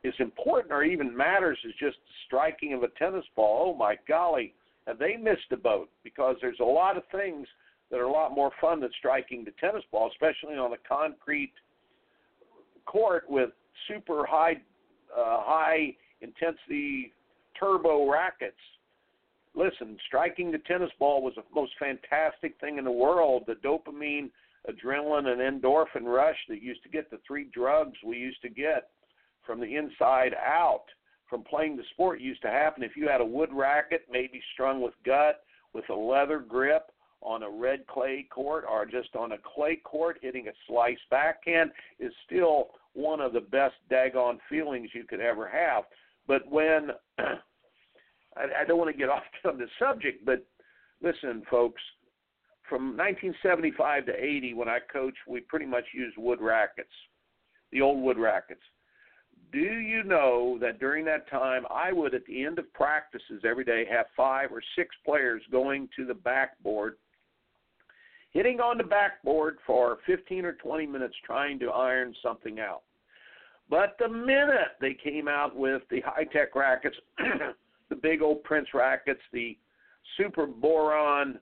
[0.03, 3.73] is important or even matters is just the striking of a tennis ball.
[3.73, 4.55] Oh my golly,
[4.87, 5.89] have they missed a boat?
[6.03, 7.47] Because there's a lot of things
[7.91, 11.53] that are a lot more fun than striking the tennis ball, especially on a concrete
[12.87, 13.51] court with
[13.89, 14.55] super high
[15.17, 17.13] uh, high intensity
[17.59, 18.57] turbo rackets.
[19.55, 23.45] Listen, striking the tennis ball was the most fantastic thing in the world.
[23.47, 24.31] The dopamine,
[24.69, 28.91] adrenaline, and endorphin rush that used to get the three drugs we used to get
[29.45, 30.85] from the inside out
[31.29, 34.81] from playing the sport used to happen if you had a wood racket, maybe strung
[34.81, 36.91] with gut, with a leather grip
[37.23, 41.71] on a red clay court or just on a clay court, hitting a slice backhand
[41.99, 45.85] is still one of the best daggone feelings you could ever have.
[46.27, 46.91] But when
[48.37, 50.47] I, I don't want to get off on the subject, but
[51.03, 51.83] listen, folks,
[52.69, 56.93] from 1975 to 80, when I coached, we pretty much used wood rackets,
[57.73, 58.63] the old wood rackets.
[59.53, 63.65] Do you know that during that time, I would, at the end of practices every
[63.65, 66.97] day, have five or six players going to the backboard,
[68.31, 72.83] hitting on the backboard for 15 or 20 minutes trying to iron something out.
[73.69, 76.97] But the minute they came out with the high tech rackets,
[77.91, 79.59] the big old Prince rackets, the
[80.17, 81.39] super boron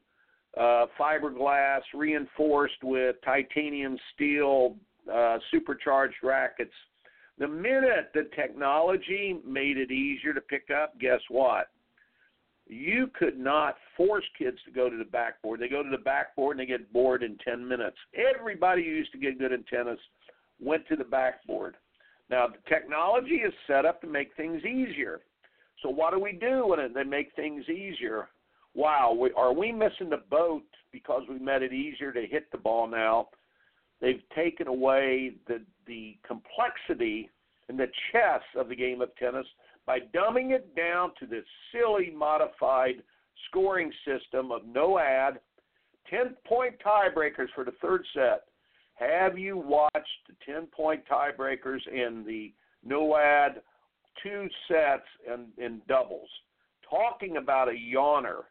[0.56, 4.76] uh, fiberglass reinforced with titanium steel
[5.12, 6.72] uh, supercharged rackets.
[7.38, 11.68] The minute the technology made it easier to pick up, guess what?
[12.66, 15.60] You could not force kids to go to the backboard.
[15.60, 17.96] They go to the backboard and they get bored in 10 minutes.
[18.14, 19.98] Everybody who used to get good in tennis
[20.60, 21.76] went to the backboard.
[22.28, 25.20] Now, the technology is set up to make things easier.
[25.82, 28.28] So what do we do when they make things easier?
[28.74, 32.58] Wow, we, are we missing the boat because we made it easier to hit the
[32.58, 33.28] ball now?
[34.00, 37.30] They've taken away the the complexity
[37.68, 39.46] and the chess of the game of tennis
[39.86, 43.02] by dumbing it down to this silly modified
[43.48, 45.40] scoring system of no ad,
[46.10, 48.44] 10 point tiebreakers for the third set.
[48.94, 52.52] Have you watched the 10 point tiebreakers in the
[52.84, 53.62] no ad
[54.22, 56.28] two sets and in doubles.
[56.88, 58.42] Talking about a yawner.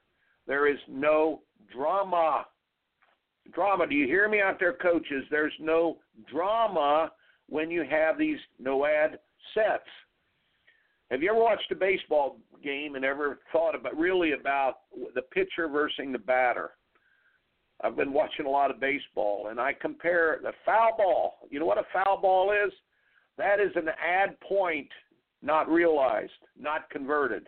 [0.48, 1.42] There is no
[1.74, 2.46] drama.
[3.54, 3.88] Drama.
[3.88, 5.24] Do you hear me out there, coaches?
[5.32, 5.98] There's no
[6.32, 7.12] drama
[7.50, 9.20] when you have these no ad
[9.54, 9.90] sets.
[11.10, 14.80] Have you ever watched a baseball game and ever thought about really about
[15.16, 16.72] the pitcher versus the batter?
[17.82, 21.38] I've been watching a lot of baseball and I compare the foul ball.
[21.50, 22.74] You know what a foul ball is?
[23.38, 24.90] That is an ad point
[25.48, 27.48] not realized, not converted.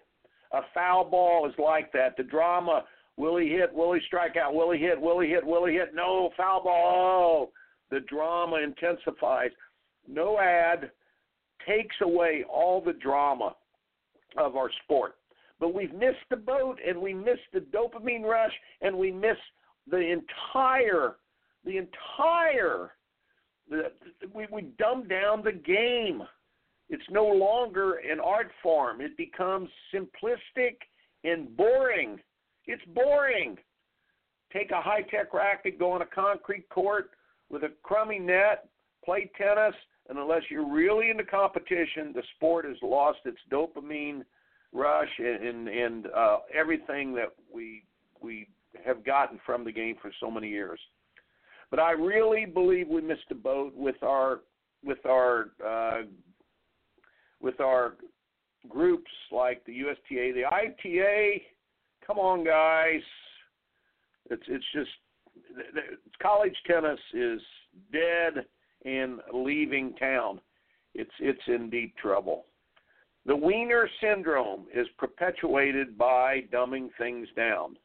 [0.53, 2.15] A foul ball is like that.
[2.17, 2.85] The drama
[3.17, 5.75] will he hit, will he strike out, will he hit, will he hit, will he
[5.75, 5.93] hit?
[5.93, 7.51] No, foul ball.
[7.91, 9.51] The drama intensifies.
[10.07, 10.89] No ad
[11.67, 13.55] takes away all the drama
[14.37, 15.15] of our sport.
[15.59, 19.37] But we've missed the boat and we missed the dopamine rush and we miss
[19.91, 21.17] the entire,
[21.65, 22.91] the entire,
[23.69, 23.91] the,
[24.33, 26.23] we, we dumb down the game.
[26.89, 29.01] It's no longer an art form.
[29.01, 30.77] It becomes simplistic
[31.23, 32.19] and boring.
[32.65, 33.57] It's boring.
[34.51, 37.11] Take a high tech racket, go on a concrete court
[37.49, 38.69] with a crummy net,
[39.05, 39.75] play tennis,
[40.09, 44.23] and unless you're really into competition, the sport has lost its dopamine
[44.71, 47.83] rush and and, uh, everything that we
[48.21, 48.47] we
[48.85, 50.79] have gotten from the game for so many years.
[51.69, 54.41] But I really believe we missed a boat with our
[54.83, 56.01] with our uh,
[57.41, 57.95] with our
[58.67, 61.41] groups like the USTA, the ITA.
[62.05, 63.01] Come on, guys.
[64.29, 64.89] It's it's just
[66.21, 67.41] college tennis is
[67.91, 68.45] dead
[68.85, 70.39] and leaving town.
[70.93, 72.45] It's it's in deep trouble.
[73.25, 77.75] The Wiener syndrome is perpetuated by dumbing things down.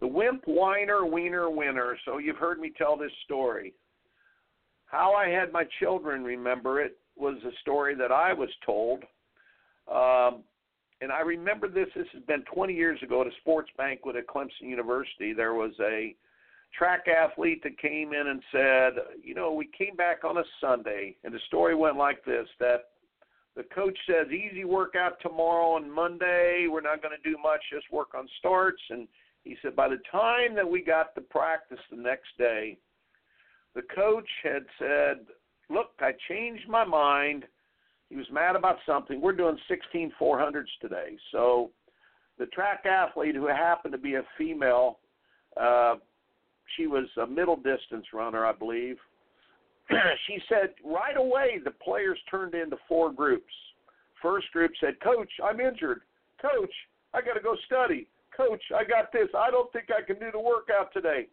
[0.00, 1.96] The wimp whiner wiener winner.
[2.04, 3.72] So you've heard me tell this story.
[4.86, 9.04] How I had my children remember it was a story that I was told.
[9.92, 10.42] Um,
[11.00, 11.88] and I remember this.
[11.94, 15.32] This has been 20 years ago at a sports banquet at Clemson University.
[15.32, 16.14] There was a
[16.76, 21.16] track athlete that came in and said, "You know, we came back on a Sunday,
[21.24, 22.90] and the story went like this: that
[23.54, 26.66] the coach says easy workout tomorrow and Monday.
[26.66, 29.06] We're not going to do much, just work on starts." And
[29.44, 32.78] he said by the time that we got to practice the next day,
[33.74, 35.26] the coach had said,
[35.68, 37.46] "Look, I changed my mind."
[38.08, 39.20] He was mad about something.
[39.20, 41.16] We're doing 16 400s today.
[41.32, 41.72] So
[42.38, 45.00] the track athlete, who happened to be a female,
[45.56, 45.96] uh,
[46.76, 48.96] she was a middle distance runner, I believe.
[50.26, 53.52] she said right away the players turned into four groups.
[54.22, 56.00] First group said, Coach, I'm injured.
[56.40, 56.72] Coach,
[57.14, 58.08] I got to go study.
[58.36, 59.28] Coach, I got this.
[59.36, 61.26] I don't think I can do the workout today.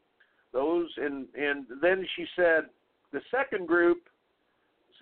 [0.54, 2.66] Those and and then she said
[3.12, 4.04] the second group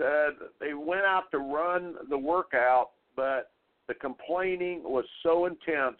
[0.02, 3.52] said they went out to run the workout, but
[3.88, 5.98] the complaining was so intense.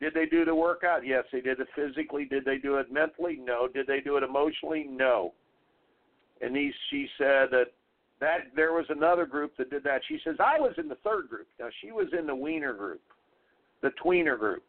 [0.00, 1.06] Did they do the workout?
[1.06, 2.26] Yes, they did it physically.
[2.26, 3.38] Did they do it mentally?
[3.42, 3.66] No.
[3.66, 4.86] Did they do it emotionally?
[4.88, 5.32] No.
[6.42, 7.66] And he, she said that
[8.18, 10.00] that there was another group that did that.
[10.08, 11.46] She says I was in the third group.
[11.60, 13.02] Now she was in the wiener group,
[13.82, 14.64] the tweener group,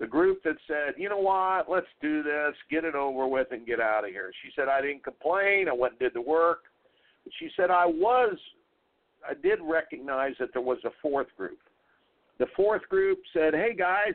[0.00, 3.66] the group that said, you know what, let's do this, get it over with, and
[3.66, 4.32] get out of here.
[4.42, 5.68] She said I didn't complain.
[5.68, 6.60] I went and did the work
[7.38, 8.36] she said I was
[9.28, 11.58] I did recognize that there was a fourth group.
[12.38, 14.14] The fourth group said, "Hey guys,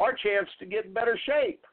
[0.00, 1.66] our chance to get in better shape."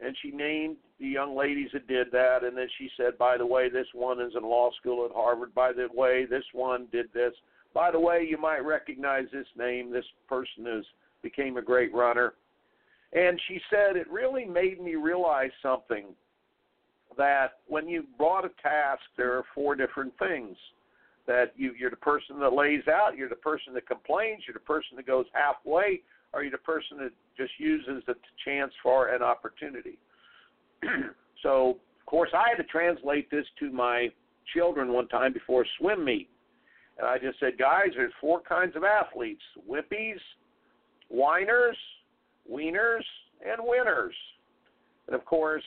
[0.00, 3.46] And she named the young ladies that did that, and then she said, "By the
[3.46, 5.54] way, this one is in law school at Harvard.
[5.54, 7.34] By the way, this one did this.
[7.72, 9.90] By the way, you might recognize this name.
[9.90, 10.86] This person is
[11.22, 12.34] became a great runner."
[13.12, 16.16] And she said it really made me realize something
[17.16, 20.56] that when you brought a task, there are four different things.
[21.26, 24.60] That you, you're the person that lays out, you're the person that complains, you're the
[24.60, 26.02] person that goes halfway,
[26.34, 29.98] or you're the person that just uses the chance for an opportunity.
[31.42, 34.08] so, of course, I had to translate this to my
[34.52, 36.28] children one time before a swim meet.
[36.98, 40.20] And I just said, guys, there's four kinds of athletes whippies,
[41.08, 41.76] whiners,
[42.50, 43.02] wieners,
[43.44, 44.14] and winners.
[45.06, 45.64] And of course,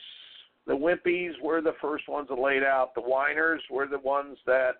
[0.68, 2.94] the wimpies were the first ones that laid out.
[2.94, 4.72] The whiners were the ones that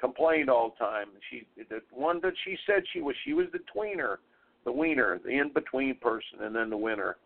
[0.00, 1.08] complained all the time.
[1.30, 4.16] She, the one that she said she was, she was the tweener,
[4.64, 7.16] the wiener, the in-between person, and then the winner.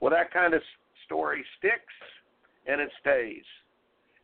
[0.00, 0.60] Well, that kind of
[1.06, 1.94] story sticks
[2.66, 3.44] and it stays.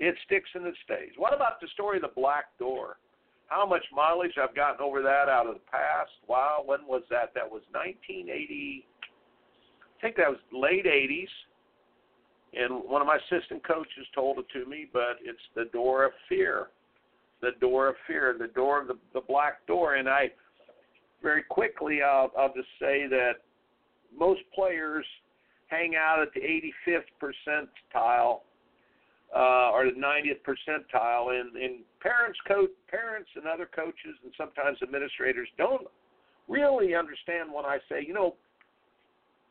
[0.00, 1.12] It sticks and it stays.
[1.16, 2.96] What about the story of the black door?
[3.46, 6.10] How much mileage I've gotten over that out of the past?
[6.26, 7.32] Wow, when was that?
[7.34, 8.84] That was 1980.
[9.06, 11.28] I think that was late 80s
[12.54, 16.12] and one of my assistant coaches told it to me, but it's the door of
[16.28, 16.68] fear.
[17.40, 19.94] The door of fear, the door of the, the black door.
[19.94, 20.30] And I
[21.22, 23.34] very quickly I'll I'll just say that
[24.16, 25.04] most players
[25.68, 28.40] hang out at the 85th percentile
[29.34, 34.78] uh, or the 90th percentile, and, and parents, coach, parents, and other coaches, and sometimes
[34.82, 35.86] administrators don't
[36.48, 38.36] really understand when I say, you know,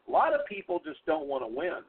[0.08, 1.82] a lot of people just don't want to win.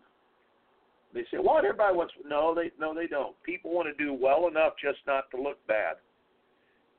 [1.15, 1.65] They say, "What?
[1.65, 3.41] Everybody wants." No, they no, they don't.
[3.43, 5.97] People want to do well enough just not to look bad,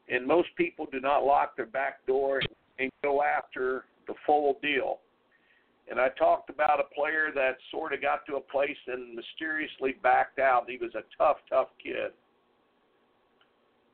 [0.08, 2.42] and most people do not lock their back door
[2.80, 5.00] and go after the full deal.
[5.90, 9.96] And I talked about a player that sort of got to a place and mysteriously
[10.04, 10.70] backed out.
[10.70, 12.12] He was a tough, tough kid.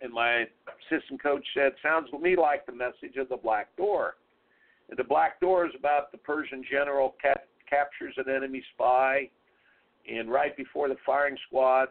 [0.02, 0.46] And my
[0.92, 4.18] assistant coach said, "Sounds to me like the message of the black door."
[4.90, 9.30] And the black door is about the Persian general cap- captures an enemy spy
[10.12, 11.88] and right before the firing squad,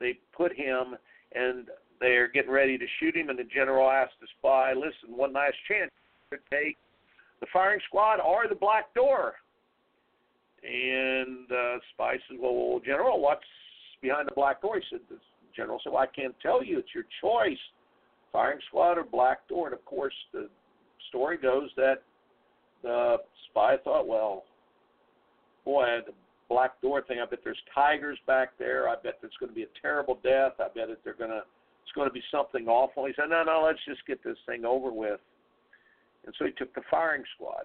[0.00, 0.96] they put him,
[1.34, 1.68] and
[2.00, 3.28] they're getting ready to shoot him.
[3.28, 5.90] And the general asked the spy, "Listen, one last chance
[6.30, 6.76] to take
[7.40, 9.34] the firing squad or the black door."
[10.62, 13.44] And uh, spy says, "Well, general, what's
[14.00, 15.18] behind the black door?" He said, "The
[15.54, 16.78] general said, well, I can't tell you.
[16.78, 17.58] It's your choice,
[18.32, 20.48] firing squad or black door." And of course, the
[21.08, 22.02] story goes that
[22.82, 23.18] the
[23.50, 24.44] spy thought, "Well,
[25.64, 26.12] boy, the
[26.48, 27.18] black door thing.
[27.20, 28.88] I bet there's tigers back there.
[28.88, 30.52] I bet there's going to be a terrible death.
[30.58, 31.42] I bet that they're going to
[31.82, 33.06] it's going to be something awful.
[33.06, 35.20] He said, no, no, let's just get this thing over with.
[36.24, 37.64] And so he took the firing squad.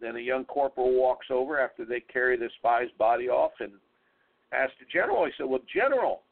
[0.00, 3.72] Then a young corporal walks over after they carry the spy's body off and
[4.52, 5.26] asked the general.
[5.26, 6.22] He said, well, general,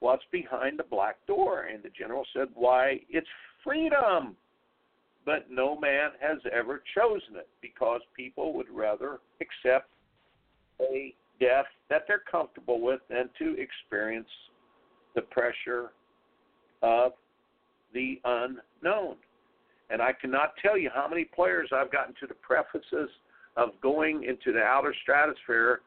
[0.00, 1.68] what's behind the black door?
[1.72, 3.28] And the general said, why, it's
[3.62, 4.34] freedom.
[5.24, 9.90] But no man has ever chosen it because people would rather accept
[10.80, 14.28] a death that they're comfortable with and to experience
[15.14, 15.90] the pressure
[16.82, 17.12] of
[17.94, 19.16] the unknown.
[19.90, 23.08] And I cannot tell you how many players I've gotten to the prefaces
[23.56, 25.80] of going into the outer stratosphere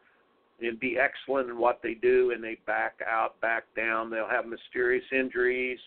[0.61, 4.09] and be excellent in what they do, and they back out, back down.
[4.09, 5.79] They'll have mysterious injuries.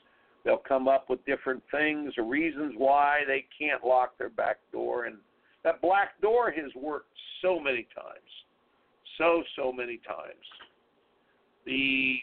[0.45, 5.05] They'll come up with different things or reasons why they can't lock their back door.
[5.05, 5.17] And
[5.63, 8.19] that black door has worked so many times.
[9.19, 10.45] So, so many times.
[11.67, 12.19] The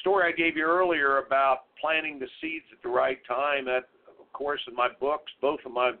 [0.00, 4.32] story I gave you earlier about planting the seeds at the right time, that, of
[4.32, 5.92] course, in my books, both of my,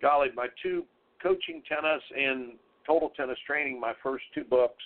[0.00, 0.84] golly, my two
[1.22, 2.52] coaching tennis and
[2.86, 4.82] total tennis training, my first two books,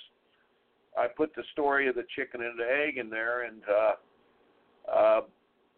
[0.99, 5.21] I put the story of the chicken and the egg in there, and uh, uh,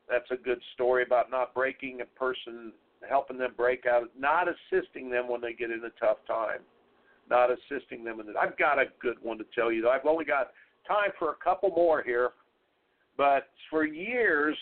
[0.08, 2.72] that's a good story about not breaking a person,
[3.08, 6.60] helping them break out, not assisting them when they get in a tough time,
[7.28, 8.36] not assisting them in it.
[8.40, 9.82] I've got a good one to tell you.
[9.82, 9.90] Though.
[9.90, 10.50] I've only got
[10.86, 12.30] time for a couple more here,
[13.16, 14.56] but for years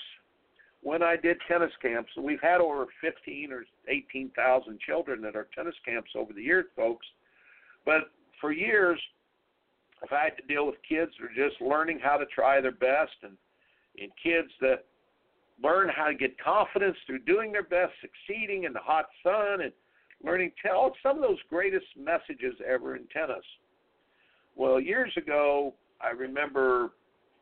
[0.82, 5.48] when I did tennis camps, and we've had over 15 or 18,000 children at our
[5.54, 7.06] tennis camps over the years, folks.
[7.86, 9.00] But for years,
[10.02, 12.72] if I had to deal with kids that are just learning how to try their
[12.72, 13.36] best and
[14.00, 14.84] and kids that
[15.62, 19.72] learn how to get confidence through doing their best, succeeding in the hot sun, and
[20.24, 23.44] learning tell some of those greatest messages ever in tennis.
[24.56, 26.92] Well, years ago, I remember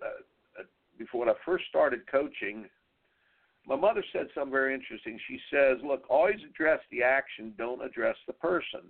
[0.03, 0.65] uh, uh,
[0.99, 2.67] before I first started coaching,
[3.67, 5.19] my mother said something very interesting.
[5.29, 8.81] She says, "Look, always address the action, don't address the person."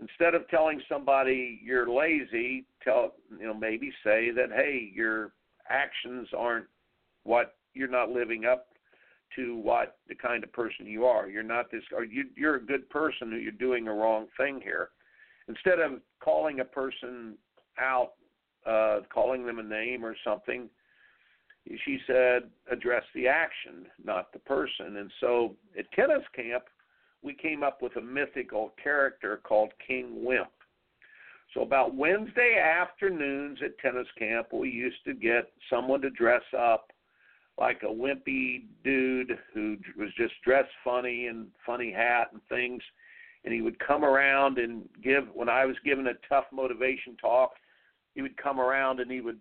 [0.00, 5.32] Instead of telling somebody you're lazy, tell you know maybe say that hey, your
[5.70, 6.66] actions aren't
[7.22, 8.68] what you're not living up
[9.36, 11.28] to what the kind of person you are.
[11.28, 14.60] You're not this or you you're a good person who you're doing a wrong thing
[14.62, 14.90] here.
[15.48, 17.34] Instead of calling a person
[17.78, 18.12] out,
[18.66, 20.68] uh, calling them a name or something,
[21.84, 24.96] she said address the action, not the person.
[24.98, 26.64] And so at tennis camp,
[27.22, 30.50] we came up with a mythical character called King Wimp.
[31.54, 36.88] So about Wednesday afternoons at tennis camp, we used to get someone to dress up
[37.58, 42.82] like a wimpy dude who was just dressed funny and funny hat and things.
[43.44, 47.52] And he would come around and give when I was giving a tough motivation talk
[48.14, 49.38] he would come around and he would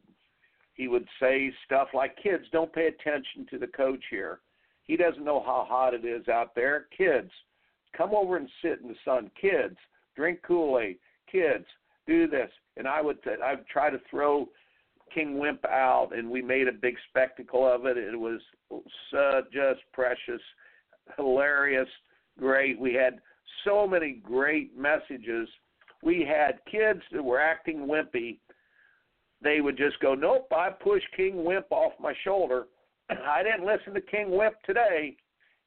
[0.74, 4.39] he would say stuff like kids don't pay attention to the coach here.
[4.86, 6.88] He doesn't know how hot it is out there.
[6.97, 7.30] Kids
[7.95, 9.30] come over and sit in the sun.
[9.39, 9.78] Kids
[10.16, 10.97] drink kool-aid.
[11.32, 11.66] Kids
[12.07, 12.49] do this.
[12.76, 14.49] And I would I would try to throw
[15.14, 17.97] King Wimp out, and we made a big spectacle of it.
[17.97, 18.41] It was
[19.51, 20.41] just precious,
[21.18, 21.88] hilarious,
[22.39, 22.80] great.
[22.80, 23.20] We had
[23.64, 25.47] so many great messages.
[26.01, 28.39] We had kids that were acting wimpy.
[29.41, 32.66] They would just go, "Nope, I pushed King Wimp off my shoulder.
[33.09, 35.16] I didn't listen to King Wimp today,"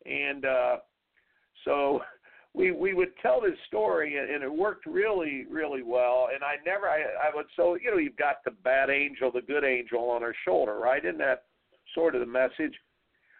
[0.04, 0.76] and uh,
[1.64, 2.00] so
[2.56, 6.28] we we would tell this story and, and it worked really really well.
[6.34, 9.42] And i never i i would so you know you've got the bad angel the
[9.42, 11.04] good angel on our shoulder right?
[11.04, 11.44] Isn't that
[11.94, 12.74] sort of the message?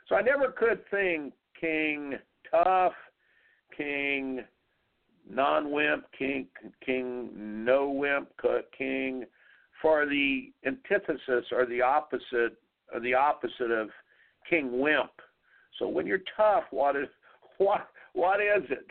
[0.09, 2.15] So i never could think king
[2.51, 2.93] tough
[3.77, 4.45] king
[5.29, 6.47] non wimp king
[6.85, 8.29] king no wimp
[8.77, 9.25] king
[9.81, 12.59] for the antithesis or the opposite
[12.93, 13.89] or the opposite of
[14.49, 15.11] king wimp.
[15.79, 17.09] So when you're tough what is
[17.59, 18.87] what what is it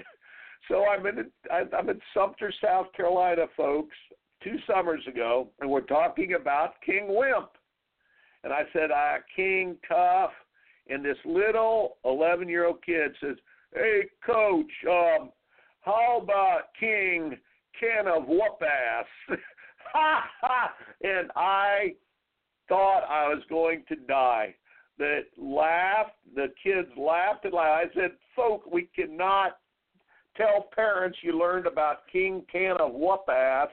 [0.68, 3.95] so I'm in I'm in Sumter, South Carolina, folks,
[4.43, 7.49] two summers ago, and we're talking about King Wimp.
[8.43, 10.32] And I said, ah, King Tough.
[10.88, 13.38] And this little 11 year old kid says,
[13.74, 15.32] Hey, coach, um,
[15.82, 17.38] how about King
[17.80, 19.39] Can of Whoop Ass?
[19.91, 20.74] ha ha!
[21.01, 21.95] And I
[22.70, 24.55] thought I was going to die.
[24.97, 27.91] That laughed, the kids laughed and laughed.
[27.91, 29.57] I said, Folk, we cannot
[30.38, 33.70] tell parents you learned about King Can of Whoop Ass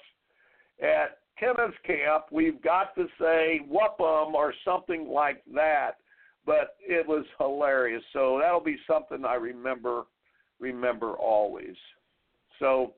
[0.82, 2.24] at tennis camp.
[2.30, 5.98] We've got to say whoop 'em or something like that.
[6.44, 8.02] But it was hilarious.
[8.12, 10.04] So that'll be something I remember
[10.58, 11.76] remember always.
[12.58, 12.94] So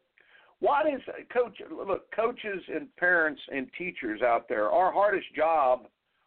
[0.60, 1.00] what is
[1.32, 5.86] coach look coaches and parents and teachers out there our hardest job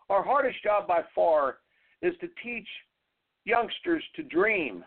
[0.10, 1.58] our hardest job by far
[2.02, 2.68] is to teach
[3.46, 4.84] youngsters to dream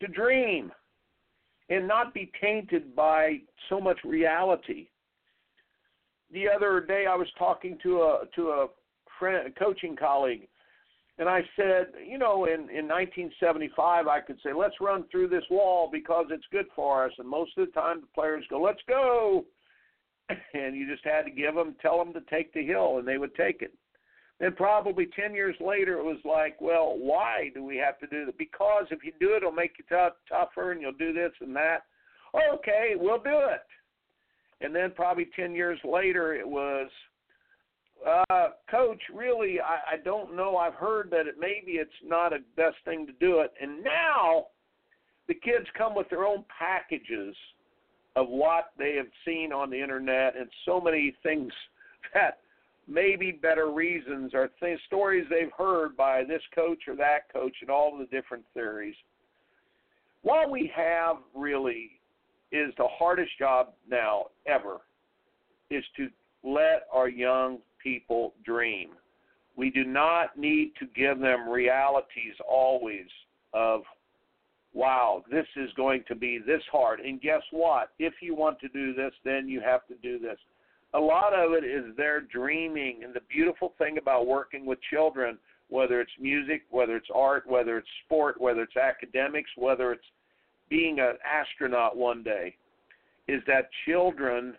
[0.00, 0.72] to dream
[1.68, 3.38] and not be tainted by
[3.68, 4.88] so much reality.
[6.32, 8.66] The other day, I was talking to a to a
[9.18, 10.48] friend, a coaching colleague,
[11.18, 15.44] and I said, you know, in in 1975, I could say, let's run through this
[15.50, 17.12] wall because it's good for us.
[17.18, 19.44] And most of the time, the players go, let's go,
[20.54, 23.18] and you just had to give them, tell them to take the hill, and they
[23.18, 23.74] would take it.
[24.42, 28.26] And probably 10 years later, it was like, well, why do we have to do
[28.26, 28.36] that?
[28.36, 31.54] Because if you do it, it'll make you tough, tougher and you'll do this and
[31.54, 31.84] that.
[32.54, 33.62] Okay, we'll do it.
[34.60, 36.90] And then probably 10 years later, it was,
[38.04, 40.56] uh, Coach, really, I, I don't know.
[40.56, 43.52] I've heard that it maybe it's not a best thing to do it.
[43.60, 44.46] And now
[45.28, 47.36] the kids come with their own packages
[48.16, 51.52] of what they have seen on the internet and so many things
[52.14, 52.38] that
[52.88, 57.70] maybe better reasons or th- stories they've heard by this coach or that coach and
[57.70, 58.96] all the different theories.
[60.22, 61.90] What we have really
[62.52, 64.78] is the hardest job now ever
[65.70, 66.08] is to
[66.44, 68.90] let our young people dream.
[69.56, 73.06] We do not need to give them realities always
[73.52, 73.82] of,
[74.74, 77.00] wow, this is going to be this hard.
[77.00, 77.90] And guess what?
[77.98, 80.38] If you want to do this, then you have to do this.
[80.94, 83.02] A lot of it is their dreaming.
[83.04, 85.38] And the beautiful thing about working with children,
[85.68, 90.04] whether it's music, whether it's art, whether it's sport, whether it's academics, whether it's
[90.68, 92.54] being an astronaut one day,
[93.28, 94.54] is that children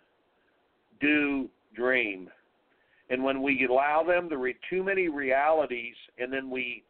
[1.00, 2.28] do dream.
[3.10, 6.82] And when we allow them to read too many realities and then we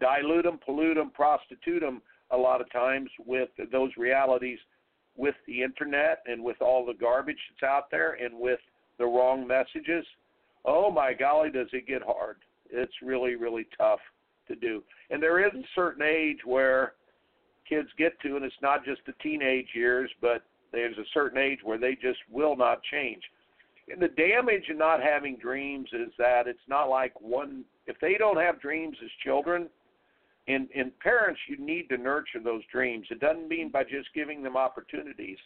[0.00, 4.58] dilute them, pollute them, prostitute them a lot of times with those realities
[5.16, 8.60] with the internet and with all the garbage that's out there and with
[8.98, 10.04] the wrong messages,
[10.64, 12.36] oh my golly, does it get hard.
[12.70, 14.00] It's really, really tough
[14.48, 14.82] to do.
[15.10, 16.94] And there is a certain age where
[17.68, 20.42] kids get to, and it's not just the teenage years, but
[20.72, 23.22] there's a certain age where they just will not change.
[23.90, 28.16] And the damage in not having dreams is that it's not like one if they
[28.18, 29.68] don't have dreams as children,
[30.46, 33.06] and and parents you need to nurture those dreams.
[33.10, 35.38] It doesn't mean by just giving them opportunities.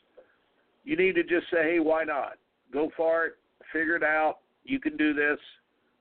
[0.85, 2.33] You need to just say, hey, why not?
[2.73, 3.33] Go for it,
[3.73, 4.39] figure it out.
[4.65, 5.39] You can do this.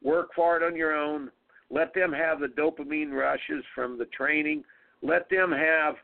[0.04, 1.32] Work for it on your own.
[1.70, 4.64] Let them have the dopamine rushes from the training.
[5.02, 5.96] Let them have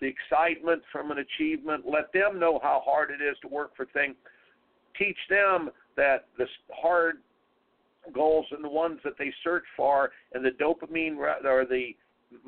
[0.00, 1.84] the excitement from an achievement.
[1.86, 4.14] Let them know how hard it is to work for things.
[4.98, 7.16] Teach them that the hard
[8.14, 11.94] goals and the ones that they search for and the dopamine or the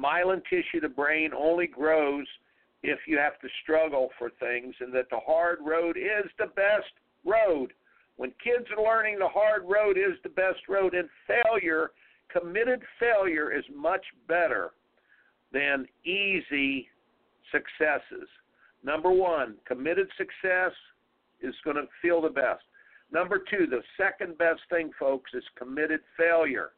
[0.01, 2.27] myelin tissue of the brain only grows
[2.83, 6.93] if you have to struggle for things and that the hard road is the best
[7.25, 7.73] road.
[8.17, 11.91] When kids are learning the hard road is the best road and failure,
[12.31, 14.73] committed failure is much better
[15.53, 16.89] than easy
[17.51, 18.29] successes.
[18.85, 20.73] Number one, committed success
[21.41, 22.63] is going to feel the best.
[23.13, 26.71] Number two, the second best thing, folks, is committed failure.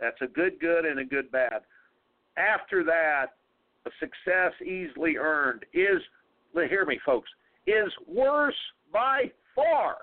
[0.00, 1.62] That's a good good and a good bad.
[2.36, 3.34] After that,
[3.86, 6.00] a success easily earned is,
[6.54, 7.28] hear me, folks,
[7.66, 8.54] is worse
[8.92, 9.98] by far.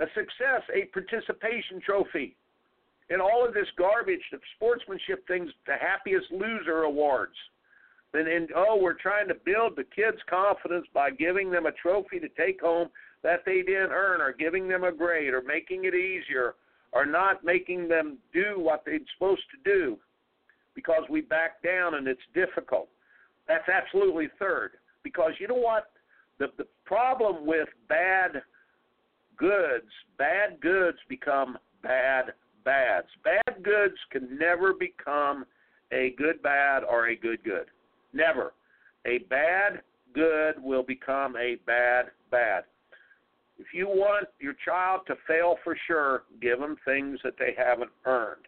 [0.00, 2.36] A success, a participation trophy.
[3.10, 7.36] And all of this garbage, the sportsmanship things, the happiest loser awards.
[8.14, 12.20] And, and oh, we're trying to build the kids' confidence by giving them a trophy
[12.20, 12.88] to take home
[13.22, 16.54] that they didn't earn, or giving them a grade, or making it easier,
[16.92, 19.98] or not making them do what they're supposed to do
[20.74, 22.88] because we back down and it's difficult.
[23.48, 24.72] That's absolutely third.
[25.02, 25.90] Because you know what?
[26.38, 28.42] The the problem with bad
[29.42, 32.32] goods, bad goods become bad
[32.64, 33.08] bads.
[33.24, 35.44] Bad goods can never become
[35.90, 37.66] a good bad or a good good.
[38.12, 38.52] Never.
[39.04, 39.82] A bad
[40.14, 42.64] good will become a bad bad.
[43.58, 47.90] If you want your child to fail for sure, give them things that they haven't
[48.06, 48.46] earned.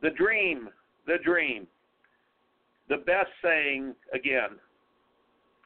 [0.00, 0.70] The dream,
[1.06, 1.66] the dream.
[2.88, 4.58] The best saying, again,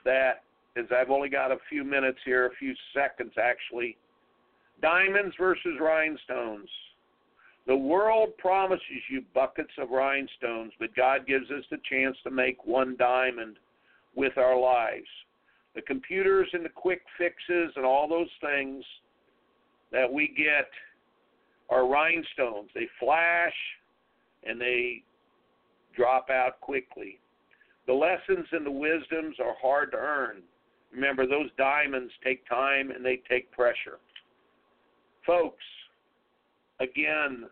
[0.04, 0.42] that
[0.76, 3.96] is I've only got a few minutes here, a few seconds actually.
[4.82, 6.68] Diamonds versus rhinestones.
[7.66, 12.64] The world promises you buckets of rhinestones, but God gives us the chance to make
[12.64, 13.56] one diamond
[14.14, 15.08] with our lives.
[15.74, 18.84] The computers and the quick fixes and all those things
[19.90, 20.68] that we get
[21.68, 22.70] are rhinestones.
[22.74, 23.54] They flash
[24.44, 25.02] and they
[25.96, 27.18] drop out quickly.
[27.86, 30.42] The lessons and the wisdoms are hard to earn.
[30.96, 33.98] Remember, those diamonds take time and they take pressure.
[35.26, 35.62] Folks,
[36.80, 37.44] again,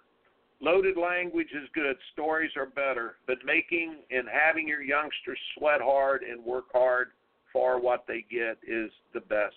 [0.63, 6.23] loaded language is good, stories are better, but making and having your youngsters sweat hard
[6.23, 7.09] and work hard
[7.53, 9.55] for what they get is the best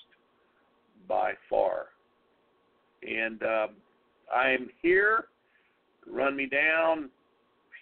[1.07, 1.85] by far.
[3.07, 3.69] And um,
[4.33, 5.25] I'm here.
[6.05, 7.09] Run me down.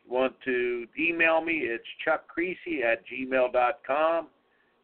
[0.07, 4.27] Want to email me, it's chuckkriese at gmail.com.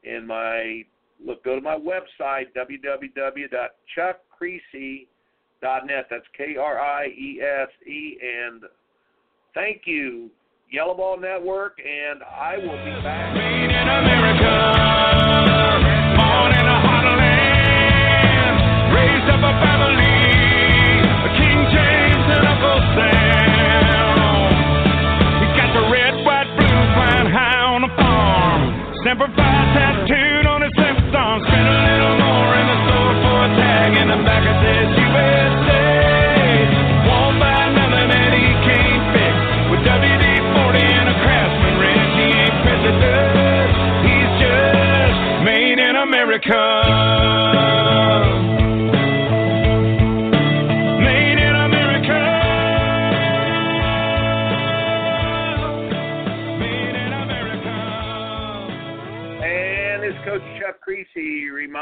[0.03, 0.83] And my
[1.25, 5.07] look, go to my website, www.chuckkriese.com
[5.63, 6.07] net.
[6.09, 8.17] That's K R I E S E.
[8.21, 8.63] And
[9.53, 10.29] thank you,
[10.73, 13.35] YellaBall Network, and I will be back.
[13.35, 15.30] Made in America,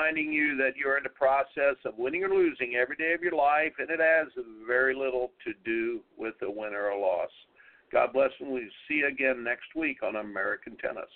[0.09, 3.35] reminding you that you're in the process of winning or losing every day of your
[3.35, 4.27] life, and it has
[4.67, 7.29] very little to do with a win or a loss.
[7.91, 11.09] God bless, and we'll see you again next week on American Tennis.